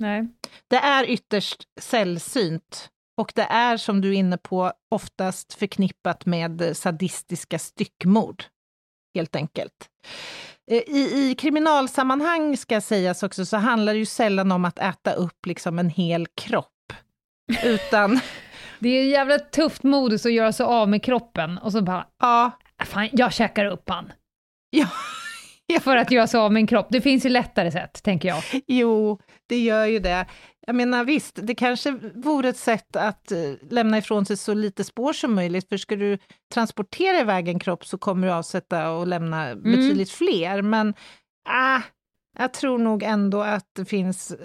[0.02, 0.28] Nej.
[0.68, 6.78] Det är ytterst sällsynt och det är som du är inne på oftast förknippat med
[6.78, 8.44] sadistiska styckmord,
[9.16, 9.90] helt enkelt.
[10.72, 15.14] Eh, I, I kriminalsammanhang ska sägas också så handlar det ju sällan om att äta
[15.14, 16.94] upp liksom en hel kropp,
[17.64, 18.20] utan
[18.80, 22.52] Det är jävla tufft modus att göra sig av med kroppen och så bara, ja,
[22.86, 24.12] fan, jag käkar upp han.
[24.70, 24.88] ja,
[25.84, 26.88] För att göra sig av med en kropp.
[26.90, 28.44] Det finns ju lättare sätt, tänker jag.
[28.68, 30.26] Jo, det gör ju det.
[30.68, 34.84] Jag menar visst, det kanske vore ett sätt att eh, lämna ifrån sig så lite
[34.84, 36.18] spår som möjligt, för ska du
[36.54, 40.94] transportera iväg en kropp så kommer du avsätta och lämna betydligt fler, men
[41.50, 41.82] ah,
[42.38, 44.36] jag tror nog ändå att det finns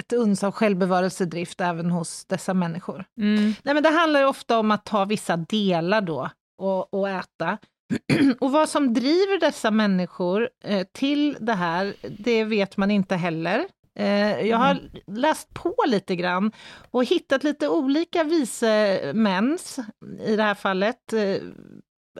[0.00, 3.04] ett uns av självbevarelsedrift även hos dessa människor.
[3.20, 3.54] Mm.
[3.62, 7.58] Nej, men det handlar ju ofta om att ta vissa delar då och, och äta.
[8.40, 13.66] och vad som driver dessa människor eh, till det här, det vet man inte heller.
[13.98, 16.52] Eh, jag har läst på lite grann
[16.90, 19.78] och hittat lite olika vise mäns,
[20.26, 21.36] i det här fallet, eh,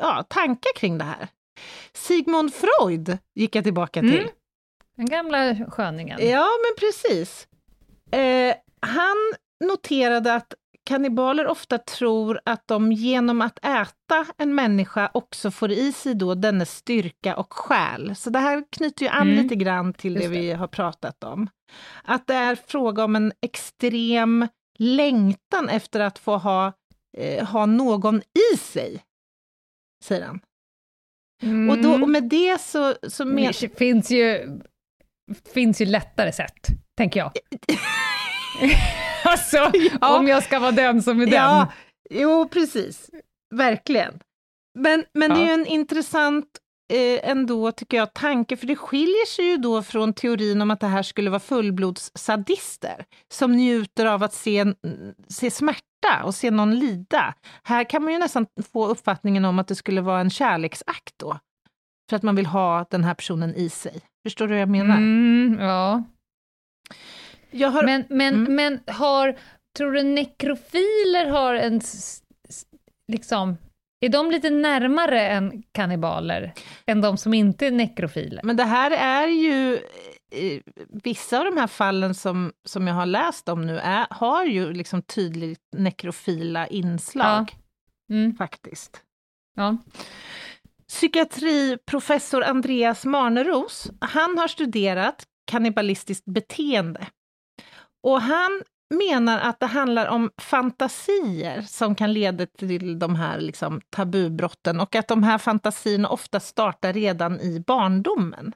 [0.01, 1.29] ja, tankar kring det här.
[1.93, 4.19] Sigmund Freud gick jag tillbaka till.
[4.19, 4.31] Mm.
[4.97, 6.29] Den gamla sköningen.
[6.29, 7.49] Ja, men precis.
[8.81, 9.17] Han
[9.65, 15.93] noterade att kannibaler ofta tror att de genom att äta en människa också får i
[15.93, 18.17] sig då dennes styrka och själ.
[18.17, 19.43] Så det här knyter ju an Mm.
[19.43, 20.41] lite grann till det, Just det.
[20.41, 21.49] vi har pratat om.
[22.05, 26.73] Att det är fråga om en extrem längtan efter att få ha,
[27.19, 29.03] eh, ha någon i sig,
[30.05, 30.41] säger han.
[31.71, 34.59] Och, då, och med det så, så men, Det finns ju,
[35.55, 36.67] finns ju lättare sätt,
[36.97, 37.33] tänker jag.
[39.31, 39.57] alltså,
[40.01, 40.19] Ja.
[40.19, 41.35] om jag ska vara den som är den.
[41.35, 41.73] Ja,
[42.11, 43.11] jo precis.
[43.55, 44.21] Verkligen.
[44.79, 45.47] Men, men det är Ja.
[45.47, 46.47] ju en intressant
[46.93, 50.81] eh, ändå, tycker jag, tanke, för det skiljer sig ju då från teorin om att
[50.81, 54.65] det här skulle vara fullblodssadister som njuter av att se,
[55.29, 57.35] se smärta och se någon lida.
[57.63, 61.39] Här kan man ju nästan få uppfattningen om att det skulle vara en kärleksakt då,
[62.11, 64.01] för att man vill ha den här personen i sig.
[64.27, 64.97] Förstår du vad jag menar?
[64.97, 66.03] Mm, ja.
[67.63, 68.55] Har, Men, men, Mm.
[68.55, 69.39] men har,
[69.79, 71.81] tror du nekrofiler har en,
[73.13, 73.57] liksom,
[74.01, 76.53] är de lite närmare än kannibaler,
[76.87, 78.41] än de som inte är nekrofiler?
[78.45, 79.75] Men det här är ju,
[80.33, 80.61] eh,
[81.05, 84.73] vissa av de här fallen som, som jag har läst om nu är, har ju
[84.73, 87.53] liksom tydligt nekrofila inslag,
[88.11, 89.03] Mm, faktiskt.
[89.57, 89.77] ja.
[90.89, 97.07] Psykiatriprofessor Andreas Marneros, han har studerat kannibalistiskt beteende.
[98.05, 98.63] Och han
[98.95, 104.95] menar att det handlar om fantasier som kan leda till de här liksom, tabubrotten och
[104.95, 108.53] att de här fantasierna ofta startar redan i barndomen.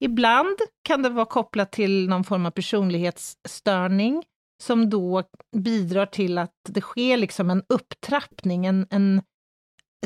[0.00, 4.24] Ibland kan det vara kopplat till någon form av personlighetsstörning
[4.62, 5.22] som då
[5.56, 9.22] bidrar till att det sker liksom en upptrappning, en, en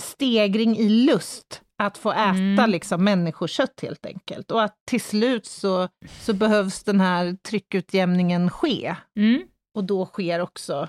[0.01, 2.71] stegring i lust att få äta Mm.
[2.71, 4.51] liksom människokött helt enkelt.
[4.51, 5.89] Och att till slut så,
[6.21, 8.97] så behövs den här tryckutjämningen ske.
[9.17, 9.43] Mm.
[9.75, 10.89] Och då sker också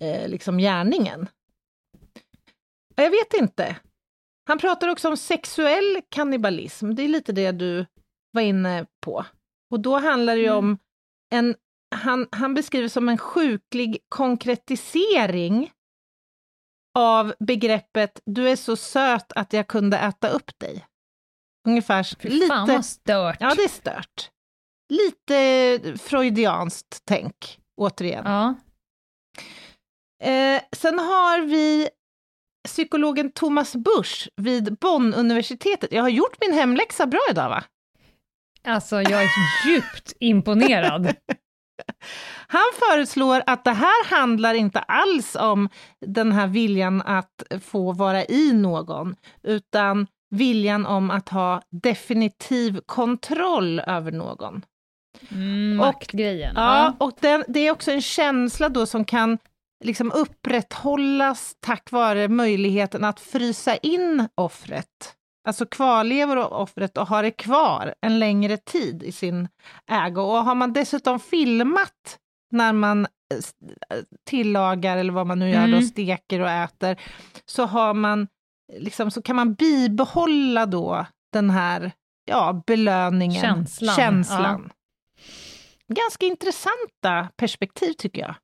[0.00, 1.28] eh, liksom gärningen.
[2.94, 3.76] Ja, Jag vet inte.
[4.48, 6.94] Han pratar också om sexuell kannibalism.
[6.94, 7.86] Det är lite det du
[8.32, 9.24] var inne på.
[9.70, 10.58] Och då handlar det ju Mm.
[10.58, 10.78] om
[11.30, 11.54] en,
[11.94, 15.70] han, han beskriver som en sjuklig konkretisering
[16.98, 20.86] av begreppet du är så söt att jag kunde äta upp dig.
[21.68, 23.36] Ungefär Fy fan lite, vad stört.
[23.40, 24.30] ja det är stört.
[24.92, 28.24] Lite freudianskt tänk, återigen.
[28.26, 28.54] Ja.
[30.28, 31.88] Eh, sen har vi
[32.64, 35.92] psykologen Thomas Busch vid Bonn-universitetet.
[35.92, 37.64] Jag har gjort min hemläxa bra idag va?
[38.64, 39.28] Alltså, jag är
[39.66, 41.14] djupt imponerad.
[42.48, 45.68] Han föreslår att det här handlar inte alls om
[46.06, 53.80] den här viljan att få vara i någon, utan viljan om att ha definitiv kontroll
[53.80, 54.64] över någon.
[55.30, 56.52] Mm, Och- maktgrejen.
[56.56, 59.38] Ja, och den, det är också en känsla då som kan
[59.84, 65.14] liksom upprätthållas tack vare möjligheten att frysa in offret.
[65.48, 69.48] Alltså kvarlever offret och ha det kvar en längre tid i sin
[69.90, 70.20] ägo.
[70.20, 72.18] Och har man dessutom filmat
[72.50, 75.82] när man eh, eh, tillagar eller vad man nu gör, då, Mm.
[75.82, 77.00] steker och äter,
[77.46, 78.28] så, har man,
[78.72, 81.92] liksom, så kan man bibehålla då den här
[82.24, 84.72] ja, belöningen, Känslan, känslan.
[85.94, 88.34] Ganska intressanta perspektiv tycker jag.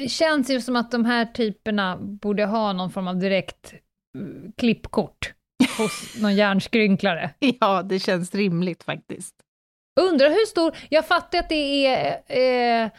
[0.00, 3.74] Det känns ju som att de här typerna borde ha någon form av direkt
[4.56, 5.32] klippkort
[5.78, 7.30] hos någon hjärnskrynklare.
[7.60, 9.34] Ja, det känns rimligt faktiskt.
[10.00, 12.90] Undrar hur stor, jag fattar att det är, eh,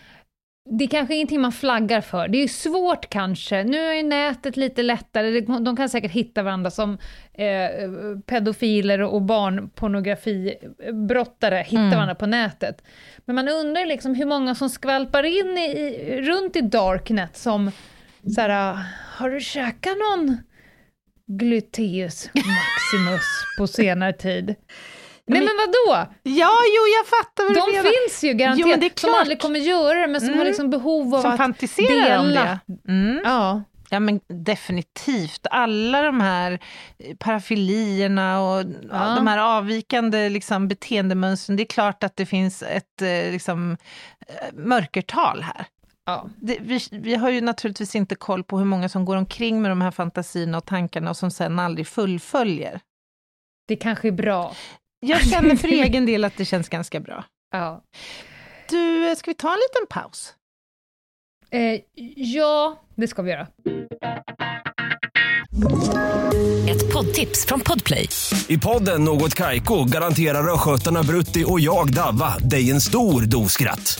[0.69, 2.27] det är kanske ingenting man flaggar för.
[2.27, 6.97] Det är svårt kanske, nu är nätet lite lättare, de kan säkert hitta varandra som
[7.33, 7.67] eh,
[8.25, 11.89] pedofiler och barnpornografibrottare hittar Mm.
[11.91, 12.83] varandra på nätet.
[13.25, 17.71] Men man undrar liksom hur många som skvalpar in i, i, runt i Darknet som
[18.35, 18.77] så här,
[19.17, 20.37] har du käkat någon
[21.27, 23.23] gluteus maximus
[23.57, 24.55] på senare tid?
[25.27, 26.11] Nej men vadå?
[26.23, 27.89] Ja, jo, jag fattar vad De du menar.
[27.89, 29.21] finns ju garanterat, Jo, men det är som klart.
[29.21, 30.37] aldrig kommer göra det, men som Mm.
[30.39, 32.59] har liksom behov av Som att fantiserar om dela.
[32.67, 32.91] det.
[32.91, 33.21] Mm.
[33.23, 33.63] Ja.
[33.89, 35.47] Ja, men definitivt.
[35.51, 36.59] Alla de här
[36.99, 38.65] eh, parafilierna och ja.
[38.91, 39.15] Ja.
[39.15, 43.77] de här avvikande liksom, beteendemönstren, det är klart att det finns ett eh, liksom,
[44.27, 45.65] eh, mörkertal här.
[46.05, 46.29] Ja.
[46.35, 49.71] Det, vi, vi har ju naturligtvis inte koll på hur många som går omkring med
[49.71, 52.79] de här fantasierna och tankarna och som sen aldrig fullföljer.
[53.67, 54.55] Det kanske är bra.
[54.99, 57.25] Jag känner för egen del att det känns ganska bra.
[57.51, 57.83] Ja.
[58.69, 60.33] Du, eh, ska vi ta en liten paus?
[61.51, 61.81] Eh,
[62.15, 63.47] ja, det ska vi göra.
[66.69, 68.09] Ett poddtips från Podplay.
[68.47, 73.99] I podden Något Kaiko garanterar östgötarna Brutti och jag, Davva, dig en stor dos skratt.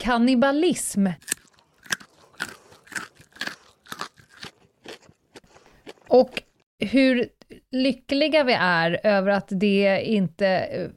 [0.00, 1.06] kannibalism.
[6.08, 6.42] Och
[6.78, 7.28] hur
[7.70, 10.88] lyckliga vi är över att det inte eh,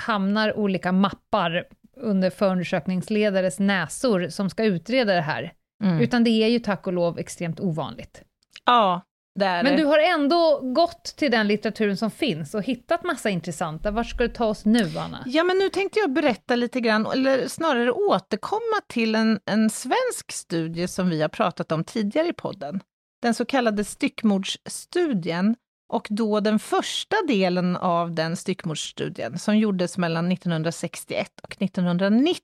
[0.00, 1.64] hamnar olika mappar
[1.96, 5.52] under förundersökningsledares näsor som ska utreda det här.
[5.84, 6.00] Mm.
[6.00, 8.22] Utan det är ju tack och lov extremt ovanligt.
[8.64, 9.02] Ja,
[9.38, 13.30] det är Men du har ändå gått till den litteraturen som finns och hittat massa
[13.30, 13.90] intressanta.
[13.90, 15.22] Vart ska du ta oss nu, Anna?
[15.26, 20.32] Ja, men nu tänkte jag berätta lite grann, eller snarare återkomma till en, en svensk
[20.32, 22.80] studie som vi har pratat om tidigare i podden.
[23.22, 25.56] Den så kallade styckmordsstudien
[25.92, 32.42] och då den första delen av den styckmordsstudien som gjordes mellan 1961 och 1990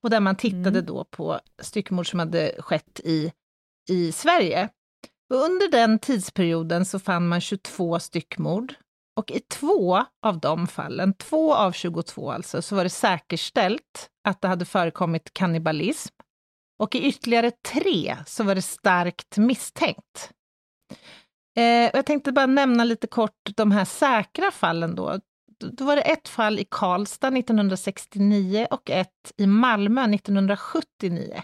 [0.00, 0.86] och där man tittade Mm.
[0.86, 3.32] då på styckmord som hade skett i,
[3.90, 4.68] i Sverige.
[5.34, 8.74] Under den tidsperioden så fann man 22 styckmord
[9.16, 14.40] och i två av de fallen, två av 22 alltså, så var det säkerställt att
[14.40, 16.14] det hade förekommit kannibalism.
[16.78, 20.30] Och i ytterligare tre så var det starkt misstänkt.
[21.56, 25.20] Eh, jag tänkte bara nämna lite kort de här säkra fallen då.
[25.60, 31.42] Då var det ett fall i Karlstad 1969 och ett i Malmö 1979.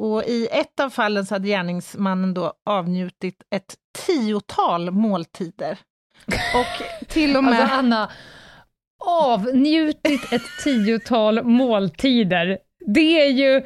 [0.00, 3.74] Och i ett av fallen så hade gärningsmannen då avnjutit ett
[4.06, 5.78] tiotal måltider.
[6.54, 7.60] Och till och med...
[7.60, 8.10] Alltså Anna,
[9.06, 12.58] avnjutit ett tiotal måltider.
[12.86, 13.62] Det är ju...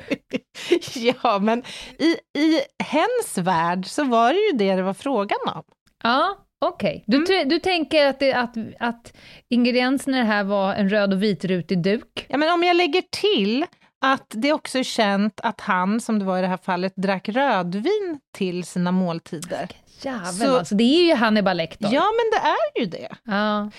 [1.22, 1.62] ja, men
[1.98, 5.62] i, i hens värld så var det ju det det var frågan om.
[6.02, 7.04] Ja, okej.
[7.06, 7.48] Du, Mm.
[7.48, 9.12] du tänker att, det, att, att
[9.48, 12.26] ingredienserna här var en röd och vitrutig duk?
[12.28, 13.66] Ja, men om jag lägger till
[14.12, 17.28] att det också är känt att han, som det var i det här fallet, drack
[17.28, 19.68] rödvin till sina måltider.
[20.02, 21.88] Jävel Så- alltså, det är ju Hannibal Lecter.
[21.92, 23.16] Ja, men det är ju det.
[23.24, 23.70] Ja.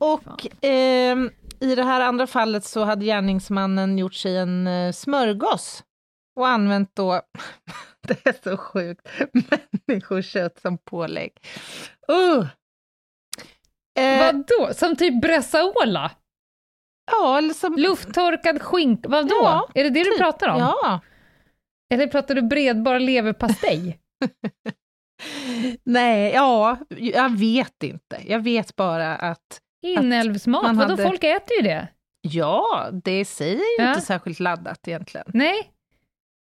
[0.00, 5.84] Och ehm, i det här andra fallet så hade gärningsmannen gjort sig en eh, smörgås
[6.36, 7.20] och använt då,
[8.08, 9.08] det är så sjukt,
[9.86, 11.32] människokött som pålägg.
[12.12, 12.46] Uh.
[13.98, 14.74] Eh, Vadå?
[14.74, 16.10] Som typ Bressaola?
[17.10, 17.74] Ja, eller som...
[17.76, 19.08] Lufttorkad skinka?
[19.08, 19.28] Vadå?
[19.42, 20.18] Ja, är det det du typ.
[20.18, 20.58] pratar om?
[20.60, 21.00] Ja.
[21.94, 23.98] Eller pratar du bredbar leverpastej?
[25.84, 28.20] Nej, ja, jag vet inte.
[28.26, 30.76] Jag vet bara att Inälvsmat?
[30.76, 31.88] Vadå, hade- folk äter ju det.
[32.20, 33.88] ja, det säger ju Ja.
[33.88, 35.26] inte särskilt laddat egentligen.
[35.34, 35.70] Nej,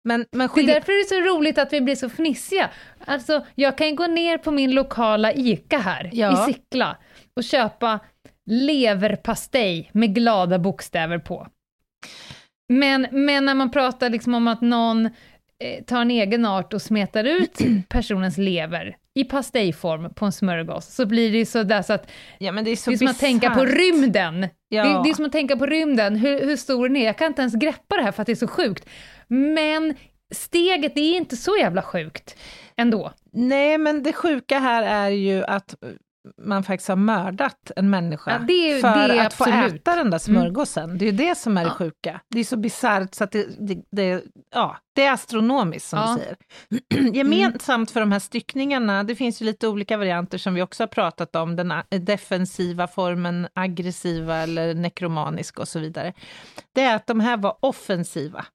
[0.04, 2.70] Men, men det är därför det är så roligt att vi blir så fnissiga.
[3.06, 6.34] Alltså, jag kan gå ner på min lokala ICA här Ja.
[6.50, 6.98] i Sickla
[7.36, 8.00] och köpa
[8.48, 11.48] leverpastej med glada bokstäver på.
[12.70, 16.82] Men, men när man pratar liksom om att någon eh, tar en egen art och
[16.82, 17.58] smetar ut
[17.90, 22.52] personens lever i pastejform på en smörgås, så blir det ju sådär så att ja,
[22.52, 24.48] men det är så det är som att tänka på rymden.
[24.70, 24.84] Ja.
[24.84, 27.06] Det, det är som att tänka på rymden, hur, hur stor den är.
[27.06, 28.90] Jag kan inte ens greppa det här för att det är så sjukt.
[29.28, 29.96] Men
[30.32, 32.38] steget, det är inte så jävla sjukt
[32.76, 33.14] ändå.
[33.34, 35.76] Nej, men det sjuka här är ju att
[36.42, 39.74] man faktiskt har mördat en människa Ja, det för det att få absolut.
[39.82, 40.98] äta den där smörgåsen.
[40.98, 41.74] Det är ju det som är det Ja.
[41.74, 42.22] sjuka.
[42.30, 46.18] Det är så bisarrt så att det, det, det, ja, det är astronomiskt som Ja.
[46.18, 46.38] du säger.
[47.16, 50.88] Gemensamt för de här styckningarna, det finns ju lite olika varianter som vi också har
[50.88, 56.14] pratat om, den defensiva formen, aggressiva eller nekromaniska och så vidare.
[56.74, 58.46] Det är att de här var offensiva.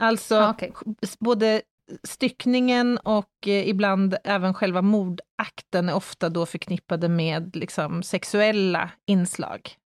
[0.00, 0.72] Alltså okej.
[1.02, 1.62] s- både
[2.02, 9.76] styckningen och eh, ibland även själva mordakten är ofta då förknippade med liksom, sexuella inslag.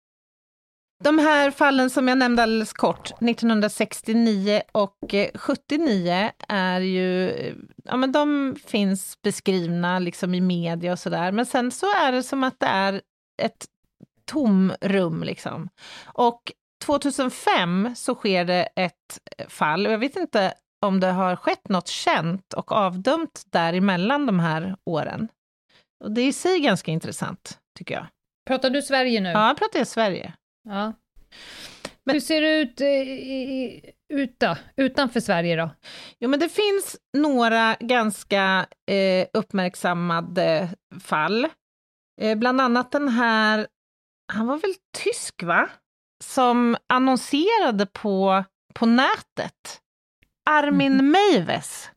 [1.04, 7.54] De här fallen som jag nämnde alldeles kort, 1969 och eh, 79, är ju, eh,
[7.84, 12.22] ja men de finns beskrivna liksom i media och sådär, men sen så är det
[12.22, 13.00] som att det är
[13.42, 13.66] ett
[14.24, 15.68] tomrum liksom.
[16.04, 16.52] Och
[16.84, 20.54] 2005 så sker det ett fall, och jag vet inte
[20.84, 25.28] om det har skett något känt och avdömt däremellan de här åren.
[26.04, 28.06] Och det är i sig ganska intressant, tycker jag.
[28.46, 29.28] Pratar du Sverige nu?
[29.28, 30.32] Ja, jag pratar i Sverige.
[30.68, 30.92] Ja.
[32.04, 33.80] Men- Hur ser det ut eh, i,
[34.12, 34.56] ut då?
[34.76, 35.70] utanför Sverige då?
[36.18, 40.68] Jo, men det finns några ganska eh, uppmärksammade
[41.00, 41.48] fall.
[42.20, 43.66] Eh, bland annat den här,
[44.32, 44.74] han var väl
[45.04, 45.68] tysk va?
[46.24, 49.80] Som annonserade på på nätet.
[50.44, 51.90] Armin Meiwes.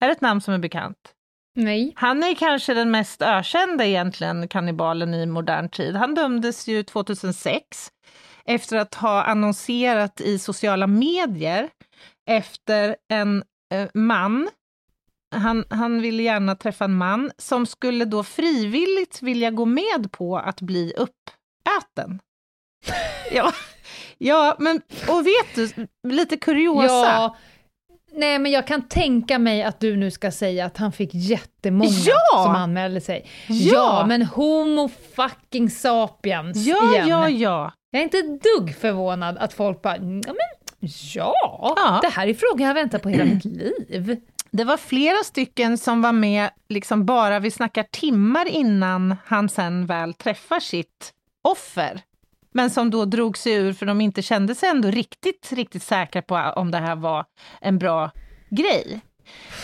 [0.00, 1.14] Är det ett namn som är bekant?
[1.54, 1.92] Nej.
[1.96, 5.96] Han är kanske den mest ökända egentligen kannibalen i modern tid.
[5.96, 7.90] Han dömdes ju 2006
[8.44, 11.70] efter att ha annonserat i sociala medier
[12.30, 14.48] efter en eh, man.
[15.34, 20.38] Han, han ville gärna träffa en man som skulle då frivilligt vilja gå med på
[20.38, 22.20] att bli uppäten.
[23.32, 23.52] ja,
[24.18, 26.94] ja, men och vet du, lite kuriosa.
[26.94, 27.36] Ja,
[28.14, 31.90] nej men jag kan tänka mig att du nu ska säga att han fick jättemånga
[32.06, 32.42] Ja!
[32.44, 33.26] som anmälde sig.
[33.48, 34.04] Ja!
[34.08, 37.08] men homo fucking sapiens ja, igen.
[37.08, 37.72] ja, ja.
[37.90, 41.34] Jag är inte ett dugg förvånad att folk bara, "Mm, ja men ja,
[41.76, 41.98] Ja.
[42.02, 44.20] det här är frågan jag väntat på hela mitt liv.
[44.50, 49.86] Det var flera stycken som var med, liksom bara vi snackar timmar innan han sen
[49.86, 51.12] väl träffar sitt
[51.48, 52.00] offer.
[52.52, 56.22] Men som då drog sig ur för de inte kände sig ändå riktigt, riktigt säkra
[56.22, 57.24] på om det här var
[57.60, 58.10] en bra
[58.50, 59.00] grej.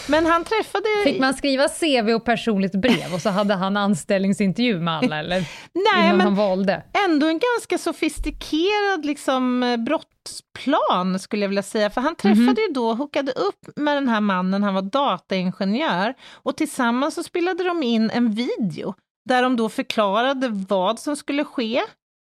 [0.09, 0.85] Men han träffade...
[1.05, 5.37] Fick man skriva CV och personligt brev och så hade han anställningsintervju med alla eller
[5.73, 6.83] Nej, innan men han valde?
[7.05, 11.91] ändå en ganska sofistikerad liksom, eh, brottsplan skulle jag vilja säga.
[11.91, 16.15] För han träffade ju då, hookade upp med den här mannen, han var dataingenjör.
[16.33, 18.95] Och tillsammans så spelade de in en video
[19.29, 21.81] där de då förklarade vad som skulle ske.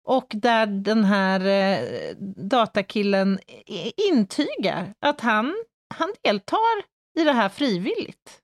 [0.09, 3.39] Och där den här eh, datakillen
[4.11, 5.55] intygar att han,
[5.95, 6.59] han deltar
[7.19, 8.41] i det här frivilligt.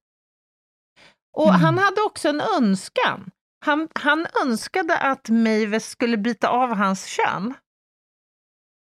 [1.37, 1.61] Och Mm.
[1.61, 3.31] han hade också en önskan.
[3.65, 7.53] Han, han önskade att Mavis skulle byta av hans kön.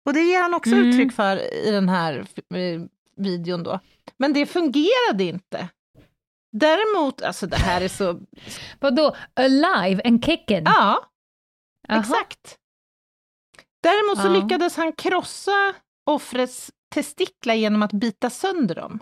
[0.06, 0.90] Och det ger han också Mm.
[0.90, 2.82] uttryck för i den här eh,
[3.18, 3.80] videon då.
[4.18, 5.70] Men det fungerade inte.
[6.52, 8.20] Däremot, alltså det här är så...
[8.80, 10.64] Vadå, alive and kicking?
[10.66, 11.10] Ja,
[11.88, 12.00] Jaha.
[12.00, 12.58] exakt.
[13.84, 14.42] Däremot så Ja.
[14.44, 15.74] lyckades han krossa
[16.06, 19.00] offrets testiklar genom att bita sönder dem.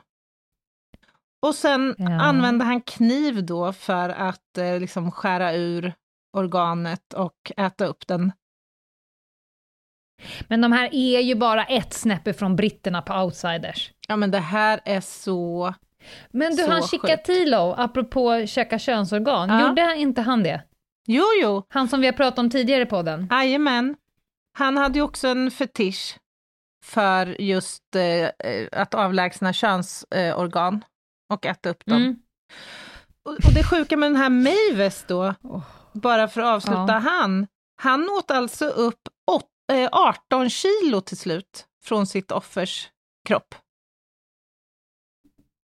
[1.45, 2.21] Och sen Ja.
[2.21, 5.93] använde han kniv då för att eh, liksom skära ur
[6.37, 8.31] organet och äta upp den.
[10.47, 13.91] Men de här är ju bara ett snäpp ifrån britterna på Outsiders.
[14.07, 15.73] Ja men det här är så...
[16.31, 16.83] Men du, Så han.
[16.83, 19.67] Chikatilo, apropå käka könsorgan, Ja.
[19.67, 20.61] gjorde inte han det?
[21.07, 23.27] Jo, jo, Han som vi har pratat om tidigare i podden?
[23.31, 23.95] jajamän.
[24.57, 26.17] Han hade ju också en fetisch
[26.85, 30.81] för just eh, eh, att avlägsna könsorgan eh,
[31.33, 31.97] och äta upp dem.
[32.01, 32.15] Mm.
[33.23, 35.61] Och, och det sjuka med den här Mavis då, Åh.
[35.93, 36.99] bara för att avsluta Ja.
[36.99, 37.47] han,
[37.81, 38.99] han åt alltså upp
[39.31, 42.89] åt, eh, 18 kilo till slut från sitt offers
[43.27, 43.55] kropp.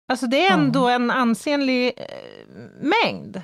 [0.09, 0.53] Alltså det är Ja.
[0.55, 2.49] ändå en ansenlig eh,
[2.81, 3.43] mängd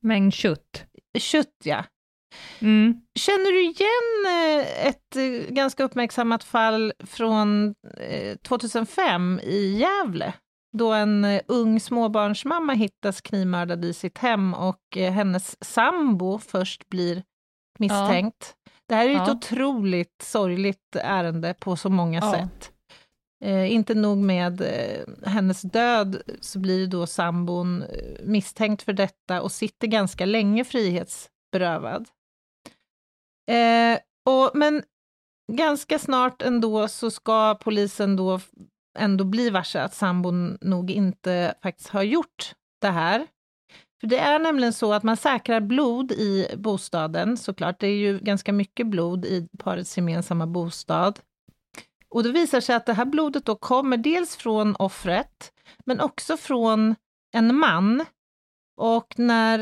[0.00, 0.84] Mängd kött.
[1.18, 1.84] Kött, ja.
[2.60, 3.00] Mm.
[3.18, 4.26] Känner du igen
[4.60, 10.32] eh, ett eh, ganska uppmärksammat fall från eh, 2005 i Gävle?
[10.78, 16.88] Då en eh, ung småbarnsmamma hittas knivmördad i sitt hem och eh, hennes sambo först
[16.88, 17.22] blir
[17.78, 18.54] misstänkt.
[18.88, 19.32] Det här är ju ett Ja.
[19.34, 22.32] otroligt sorgligt ärende på så många Ja.
[22.32, 22.72] sätt.
[23.44, 29.42] Eh, inte nog med eh, hennes död så blir då sambon eh, misstänkt för detta
[29.42, 32.08] och sitter ganska länge frihetsberövad.
[33.50, 34.82] Eh, och, men
[35.52, 38.40] ganska snart ändå så ska polisen då
[38.98, 43.26] ändå bli varse att sambon nog inte faktiskt har gjort det här.
[44.00, 47.80] För det är nämligen så att man säkrar blod i bostaden såklart.
[47.80, 51.20] Det är ju ganska mycket blod i parets gemensamma bostad.
[52.14, 55.52] Och det visar sig att det här blodet då kommer dels från offret,
[55.84, 56.94] men också från
[57.34, 58.04] en man.
[58.80, 59.58] Och när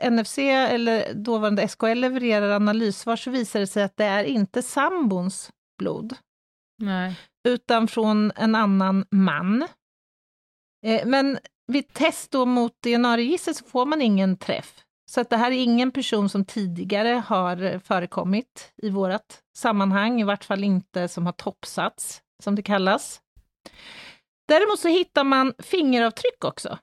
[0.00, 4.62] eh, NFC, eller dåvarande SKL, levererar analyssvar så visar det sig att det är inte
[4.62, 6.16] sambons blod,
[6.82, 7.20] Nej.
[7.48, 9.62] utan från en annan man.
[10.86, 11.38] Eh, Men
[11.72, 14.82] vid test då mot DNA-registret så får man ingen träff.
[15.10, 20.24] Så att det här är ingen person som tidigare har förekommit i vårt sammanhang, i
[20.24, 23.20] vart fall inte som har topsats, som det kallas.
[24.48, 26.78] Däremot så hittar man fingeravtryck också.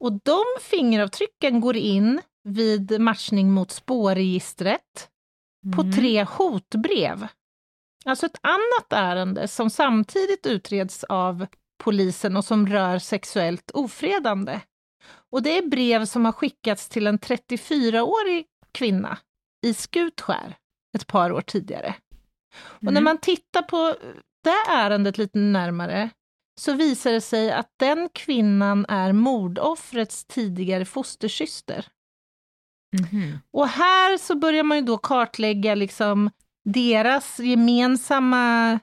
[0.00, 5.08] Och de fingeravtrycken går in vid matchning mot spårregistret
[5.76, 5.92] på Mm.
[5.96, 7.26] tre hotbrev.
[8.04, 11.46] Alltså ett annat ärende som samtidigt utreds av
[11.78, 14.60] polisen och som rör sexuellt ofredande.
[15.30, 19.18] Och det är brev som har skickats till en 34-årig kvinna
[19.66, 20.56] i Skutskär
[20.96, 21.94] ett par år tidigare.
[22.58, 23.04] Och när Mm.
[23.04, 23.96] man tittar på
[24.44, 26.10] det ärendet lite närmare
[26.60, 31.86] så visar det sig att den kvinnan är mordoffrets tidigare fostersyster.
[33.00, 33.38] Mhm.
[33.50, 36.30] Och här så börjar man ju då kartlägga liksom
[36.64, 38.78] deras gemensamma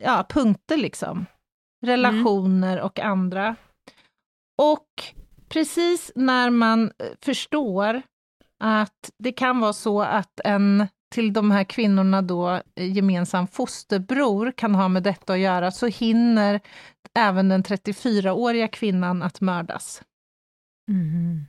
[0.00, 1.26] ja, punkter liksom.
[1.86, 3.56] Relationer och andra.
[4.62, 4.88] Och
[5.48, 8.02] precis när man eh, förstår
[8.60, 14.52] att det kan vara så att en till de här kvinnorna då eh, gemensam fosterbror
[14.56, 16.60] kan ha med detta att göra, så hinner
[17.14, 20.02] även den 34-åriga kvinnan att mördas.
[20.90, 21.46] Mhm.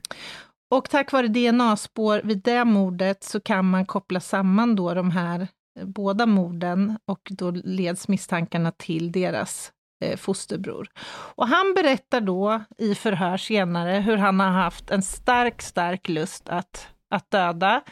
[0.70, 5.48] Och tack vare DNA-spår vid det mordet så kan man koppla samman då de här
[5.78, 9.72] eh, båda morden och då leds misstankarna till deras
[10.16, 10.88] fosterbror.
[11.34, 16.48] Och han berättar då i förhör senare hur han har haft en stark, stark lust
[16.48, 17.82] att, att döda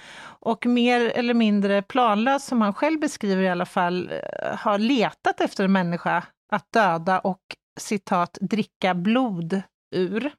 [0.41, 5.41] och mer eller mindre planlöst, som han själv beskriver i alla fall, eh, har letat
[5.41, 7.41] efter en människa att döda och
[7.81, 9.63] citat dricka blod
[9.95, 10.33] ur.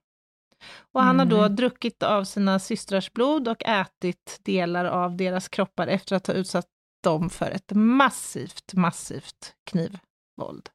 [0.94, 1.56] Och han har då Mm.
[1.56, 6.66] druckit av sina systrars blod och ätit delar av deras kroppar efter att ha utsatt
[7.04, 10.70] dem för ett massivt, massivt knivvåld.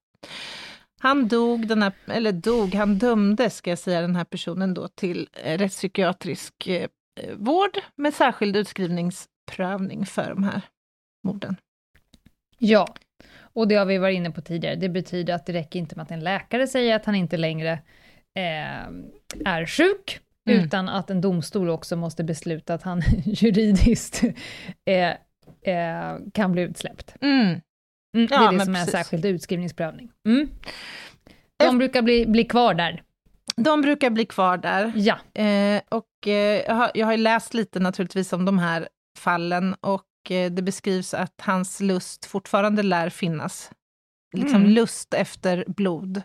[1.03, 4.89] Han dog, den här, eller dog, han dömdes, ska jag säga, den här personen då
[4.89, 6.89] till eh, rättspsykiatrisk eh,
[7.37, 10.61] vård med särskild utskrivningsprövning för de här
[11.25, 11.57] morden.
[12.59, 12.95] Ja,
[13.41, 14.77] och det har vi varit inne på tidigare.
[14.77, 17.73] Det betyder att det räcker inte med att en läkare säger att han inte längre
[18.35, 18.87] eh,
[19.45, 20.65] är sjuk, Mm.
[20.65, 24.23] utan att en domstol också måste besluta att han juridiskt
[24.85, 25.11] eh,
[25.75, 27.15] eh, kan bli utsläppt.
[27.21, 27.61] Mm.
[28.17, 28.93] Mm, det Ja, är det men som är precis.
[28.93, 30.11] särskild utskrivningsprövning.
[30.29, 30.49] Mm.
[31.57, 33.03] De brukar bli, bli kvar där.
[33.57, 34.93] De brukar bli kvar där.
[34.97, 35.19] Ja.
[35.43, 38.89] Eh, och eh, jag, har, jag har läst lite naturligtvis om de här
[39.19, 43.71] fallen och eh, det beskrivs att hans lust fortfarande lär finnas.
[44.37, 44.71] Liksom Mm.
[44.71, 46.23] lust efter blod.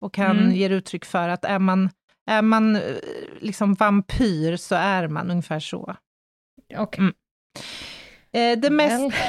[0.00, 0.52] Och han Mm.
[0.54, 1.90] ger uttryck för att är man,
[2.30, 2.82] är man eh,
[3.40, 5.96] liksom vampyr så är man ungefär så.
[6.78, 7.14] Och, Mm.
[8.32, 9.14] Eh, det mest...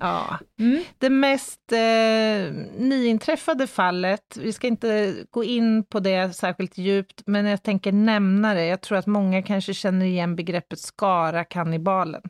[0.00, 0.84] Ja, mm.
[0.98, 7.46] det mest eh, nyinträffade fallet, vi ska inte gå in på det särskilt djupt, men
[7.46, 8.66] jag tänker nämna det.
[8.66, 12.22] Jag tror att många kanske känner igen begreppet Skara-kannibalen.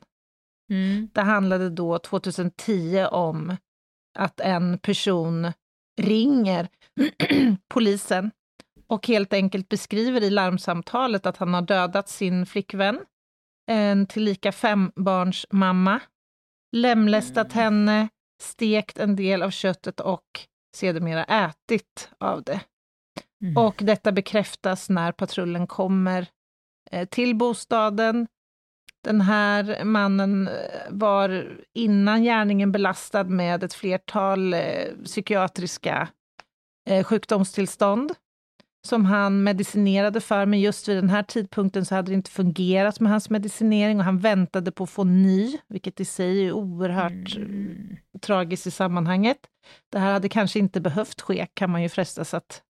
[0.71, 1.09] Mm.
[1.13, 3.57] Det handlade då 2010 om
[4.19, 5.53] att en person
[6.01, 6.69] ringer
[7.69, 8.31] polisen
[8.87, 13.01] och helt enkelt beskriver i larmsamtalet att han har dödat sin flickvän,
[13.67, 16.01] en tillika fembarnsmamma,
[16.73, 18.09] lemlästat henne,
[18.43, 20.41] stekt en del av köttet och
[20.77, 22.61] sedermera ätit av det.
[23.43, 23.57] Mm.
[23.57, 26.27] Och detta bekräftas när patrullen kommer
[26.91, 28.27] eh, till bostaden.
[29.05, 30.55] Den här mannen eh,
[30.91, 34.61] var innan gärningen belastad med ett flertal eh,
[35.05, 36.09] psykiatriska
[37.05, 38.15] sjukdomstillstånd
[38.87, 43.01] som han medicinerade för, men just vid den här tidpunkten så hade det inte fungerat
[43.01, 47.37] med hans medicinering och han väntade på att få ny, vilket i sig är oerhört
[47.37, 47.97] Mm.
[48.23, 49.39] tragiskt i sammanhanget.
[49.93, 52.63] Det här hade kanske inte behövt ske, kan man ju frestas att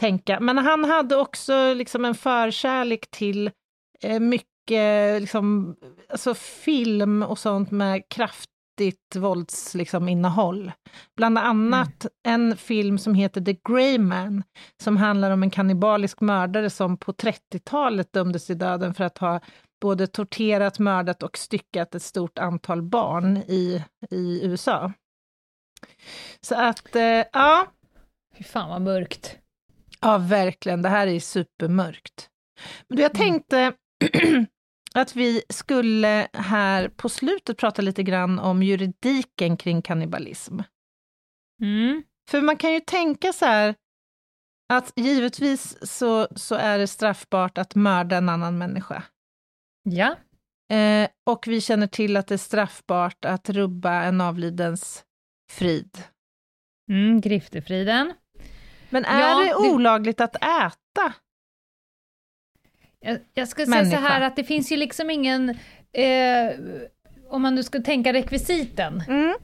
[0.00, 0.40] tänka.
[0.40, 3.50] Men han hade också liksom en förkärlek till
[4.02, 5.76] eh, mycket liksom,
[6.08, 8.02] alltså film och sånt med
[8.90, 9.78] kraftigt våldsinnehåll.
[9.78, 10.72] Liksom, innehåll.
[11.16, 14.42] Bland annat en film som heter The Grey Man,
[14.82, 19.40] som handlar om en kannibalisk mördare som på 30-talet dömdes till döden för att ha
[19.80, 24.92] både torterat, mördat och styckat ett stort antal barn i, i USA.
[26.40, 27.66] Så att, eh, ja,
[28.38, 29.38] Fy fan vad mörkt.
[30.00, 32.28] ja verkligen, det här är supermörkt.
[32.88, 33.28] Men du, jag Mm.
[33.28, 33.72] tänkte
[34.94, 40.58] att vi skulle här på slutet prata lite grann om juridiken kring kannibalism.
[41.62, 42.02] Mm.
[42.30, 43.74] För man kan ju tänka så här,
[44.72, 49.02] att givetvis så, så är det straffbart att mörda en annan människa.
[49.82, 50.16] Ja.
[50.76, 55.04] Eh, och vi känner till att det är straffbart att rubba en avlidens
[55.52, 55.98] frid.
[56.90, 58.12] Mm, griftefriden.
[58.90, 61.12] Men är Ja, det det- olagligt att äta?
[63.02, 65.50] Jag, jag ska säga så här att det finns ju liksom ingen,
[65.92, 66.50] eh,
[67.30, 69.34] om man nu ska tänka rekvisiten, Mm.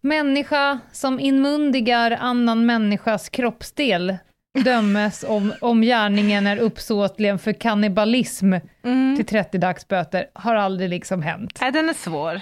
[0.00, 4.16] människa som inmundigar annan människas kroppsdel
[4.64, 8.52] dömes om, om gärningen är uppsåtligen för kannibalism
[8.84, 9.16] Mm.
[9.16, 11.58] till 30 dagsböter, har aldrig liksom hänt.
[11.60, 12.40] Nej, den är svår.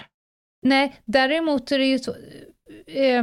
[0.67, 2.15] Nej, däremot är det ju så...
[2.87, 3.23] Eh,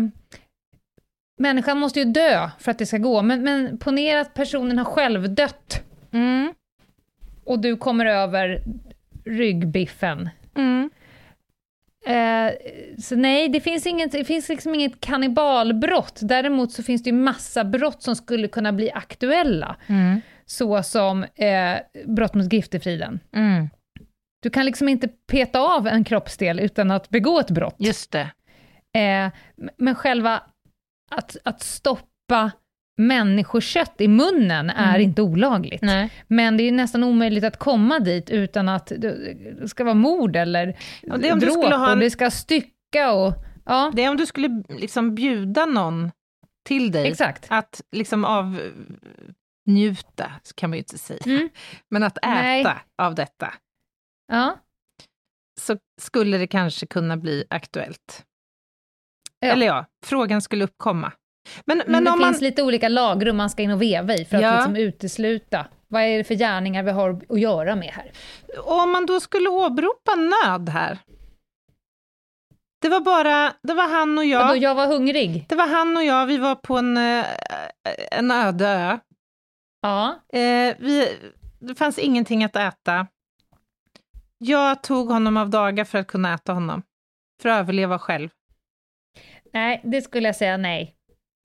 [1.39, 4.86] människan måste ju dö för att det ska gå, men, men ponera att personen har
[4.86, 6.53] själv dött Mm.
[7.45, 8.61] Och du kommer över
[9.25, 10.29] ryggbiffen.
[10.55, 10.89] Mm.
[12.05, 12.53] Eh,
[13.01, 16.19] så nej, det finns, inget, det finns liksom inget kannibalbrott.
[16.23, 20.21] Däremot så finns det ju massa brott som skulle kunna bli aktuella, Mm.
[20.45, 23.19] såsom eh, brott mot griftefriden.
[23.35, 23.69] Mm.
[24.43, 27.75] Du kan liksom inte peta av en kroppsdel utan att begå ett brott.
[27.79, 28.31] Just det.
[28.99, 29.31] Eh,
[29.77, 30.41] men själva
[31.11, 32.51] att, att stoppa
[33.07, 35.01] människokött i munnen är Mm.
[35.01, 35.81] inte olagligt.
[35.81, 36.11] Nej.
[36.27, 40.77] Men det är nästan omöjligt att komma dit utan att det ska vara mord eller
[41.01, 43.33] Ja, det är om du dråp skulle ha en- och det ska stycka och...
[43.65, 46.11] Ja, Det är om du skulle liksom bjuda någon
[46.67, 47.45] till dig, exakt.
[47.49, 48.59] att liksom av
[49.67, 51.49] njuta, kan man ju inte säga, Mm.
[51.89, 52.65] men att äta Nej.
[52.97, 53.53] av detta,
[54.31, 54.57] Ja.
[55.61, 58.25] så skulle det kanske kunna bli aktuellt.
[59.39, 59.47] Ja.
[59.47, 61.11] Eller ja, frågan skulle uppkomma.
[61.65, 62.29] Men, Men, men det om man...
[62.29, 64.55] finns lite olika lagrum man ska in och veva i för att Ja.
[64.55, 68.11] liksom utesluta vad är det för gärningar vi har att göra med här.
[68.63, 70.97] Om man då skulle åberopa nöd här.
[72.81, 74.39] Det var bara, det var han och jag.
[74.47, 75.45] Vadå, jag var hungrig?
[75.49, 77.25] Det var han och jag, vi var på en, eh,
[78.11, 78.97] en öde ö.
[79.81, 80.15] Ja.
[80.33, 81.07] Eh, vi,
[81.59, 83.07] det fanns ingenting att äta.
[84.37, 86.83] Jag tog honom av dagar för att kunna äta honom.
[87.41, 88.29] För att överleva själv.
[89.53, 90.95] Nej, det skulle jag säga nej.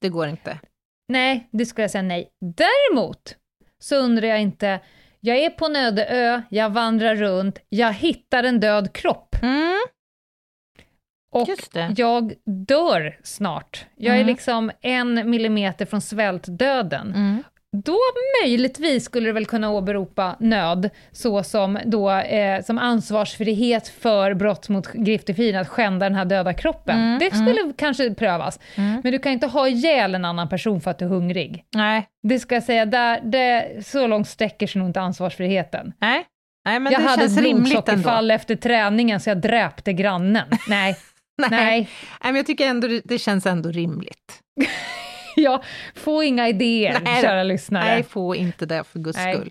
[0.01, 0.59] Det går inte.
[1.09, 2.29] Nej, det skulle jag säga nej.
[2.41, 3.37] Däremot
[3.79, 4.81] så undrar jag inte,
[5.21, 9.79] jag är på en öde ö, jag vandrar runt, jag hittar en död kropp Mm,
[11.33, 11.49] och
[11.97, 12.35] jag
[12.67, 13.87] dör snart.
[13.97, 14.27] Jag är Mm.
[14.27, 17.15] liksom en millimeter från svältdöden.
[17.15, 17.43] Mm.
[17.85, 17.99] Då
[18.43, 24.69] möjligtvis skulle det väl kunna åberopa nöd, så som, då, eh, som ansvarsfrihet för brott
[24.69, 26.99] mot griftefriden, att skända den här döda kroppen.
[26.99, 28.61] Mm, det skulle kanske prövas.
[28.75, 29.01] Mm.
[29.05, 31.65] Men du kan inte ha ihjäl en annan person för att du är hungrig.
[31.75, 35.93] Nej, Det ska jag säga, där, det, så långt sträcker sig nog inte ansvarsfriheten.
[36.01, 36.27] nej.
[36.65, 40.49] nej men jag det hade känns ett blodsockerfall efter träningen så jag dräpte grannen.
[40.69, 40.97] Nej,
[41.39, 41.51] Nej.
[41.51, 41.61] Nej.
[41.71, 41.89] nej.
[42.23, 44.41] men jag tycker ändå det känns ändå rimligt.
[45.43, 45.65] Jag
[45.95, 47.85] får inga idéer, Nej kära lyssnare.
[47.85, 49.35] Nej, få inte det för guds Nej.
[49.35, 49.51] skull.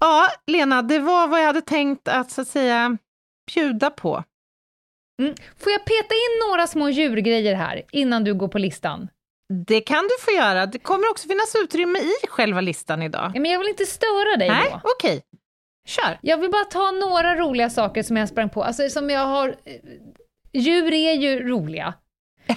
[0.00, 2.98] Ja, Lena, det var vad jag hade tänkt att så att säga
[3.54, 4.24] bjuda på.
[5.22, 5.34] Mm.
[5.58, 9.08] Får jag peta in några små djurgrejer här innan du går på listan?
[9.66, 10.66] Det kan du få göra.
[10.66, 13.32] Det kommer också finnas utrymme i själva listan idag.
[13.34, 14.80] Ja, Men jag vill inte störa dig Nej, då.
[14.98, 15.22] okej.
[15.88, 16.18] Kör.
[16.22, 18.62] Jag vill bara ta några roliga saker som jag sprang på.
[18.64, 19.48] Alltså som jag har...
[19.48, 19.74] eh,
[20.52, 21.94] Djur är ju roliga.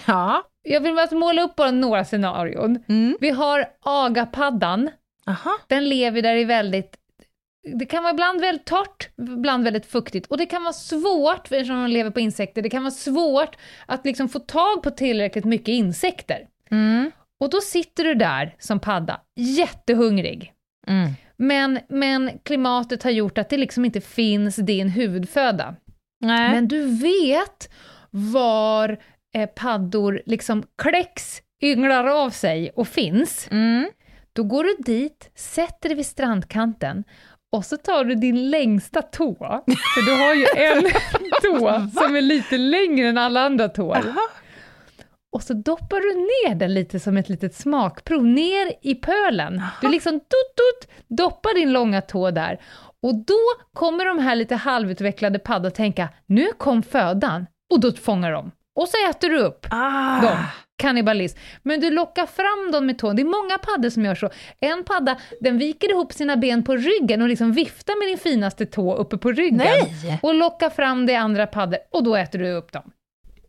[0.08, 0.44] Ja.
[0.64, 2.84] Jag vill bara måla upp bara några scenarion.
[2.88, 3.18] Mm.
[3.20, 4.89] Vi har agapaddan.
[5.28, 5.51] Aha.
[5.68, 6.95] Den lever där är väldigt...
[7.80, 10.28] Det kan vara ibland väldigt torrt, ibland väldigt fuktigt.
[10.28, 13.55] Och det kan vara svårt, eftersom de lever på insekter, det kan vara svårt
[13.86, 16.47] att liksom få tag på tillräckligt mycket insekter.
[16.72, 17.12] Mm.
[17.39, 20.53] Och då sitter du där som padda, jättehungrig.
[20.88, 21.12] Mm.
[21.38, 25.76] Men, men klimatet har gjort att det liksom inte finns din huvudföda.
[26.20, 26.51] Nej.
[26.51, 27.70] Men du vet
[28.10, 28.97] var
[29.36, 33.48] eh, paddor liksom kläcks, ynglar av sig och finns.
[33.52, 33.90] Mm.
[34.34, 37.04] Då går du dit, sätter dig vid strandkanten
[37.52, 39.36] och så tar du din längsta tå,
[39.68, 40.84] för du har ju en
[41.42, 43.96] tå som är lite längre än alla andra tår.
[43.96, 44.30] Aha.
[45.32, 49.62] Och så doppar du ner den lite som ett litet smakprov, ner i pölen.
[49.82, 52.62] Du liksom tut, tut, doppar din långa tå där.
[53.04, 53.40] Och då
[53.74, 57.46] kommer de här lite halvutvecklade paddorna tänka, nu kom födan.
[57.74, 58.52] Och då fångar de.
[58.80, 60.22] Och så äter du upp Ah.
[60.22, 60.38] dem.
[60.78, 61.38] Kannibalism.
[61.64, 63.16] Men du lockar fram dem med tån.
[63.16, 64.30] Det är många paddor som gör så.
[64.60, 68.66] En padda, den viker ihop sina ben på ryggen och liksom viftar med din finaste
[68.66, 69.58] tå uppe på ryggen.
[69.58, 70.20] Nej!
[70.22, 72.92] Och lockar fram det andra paddor och då äter du upp dem.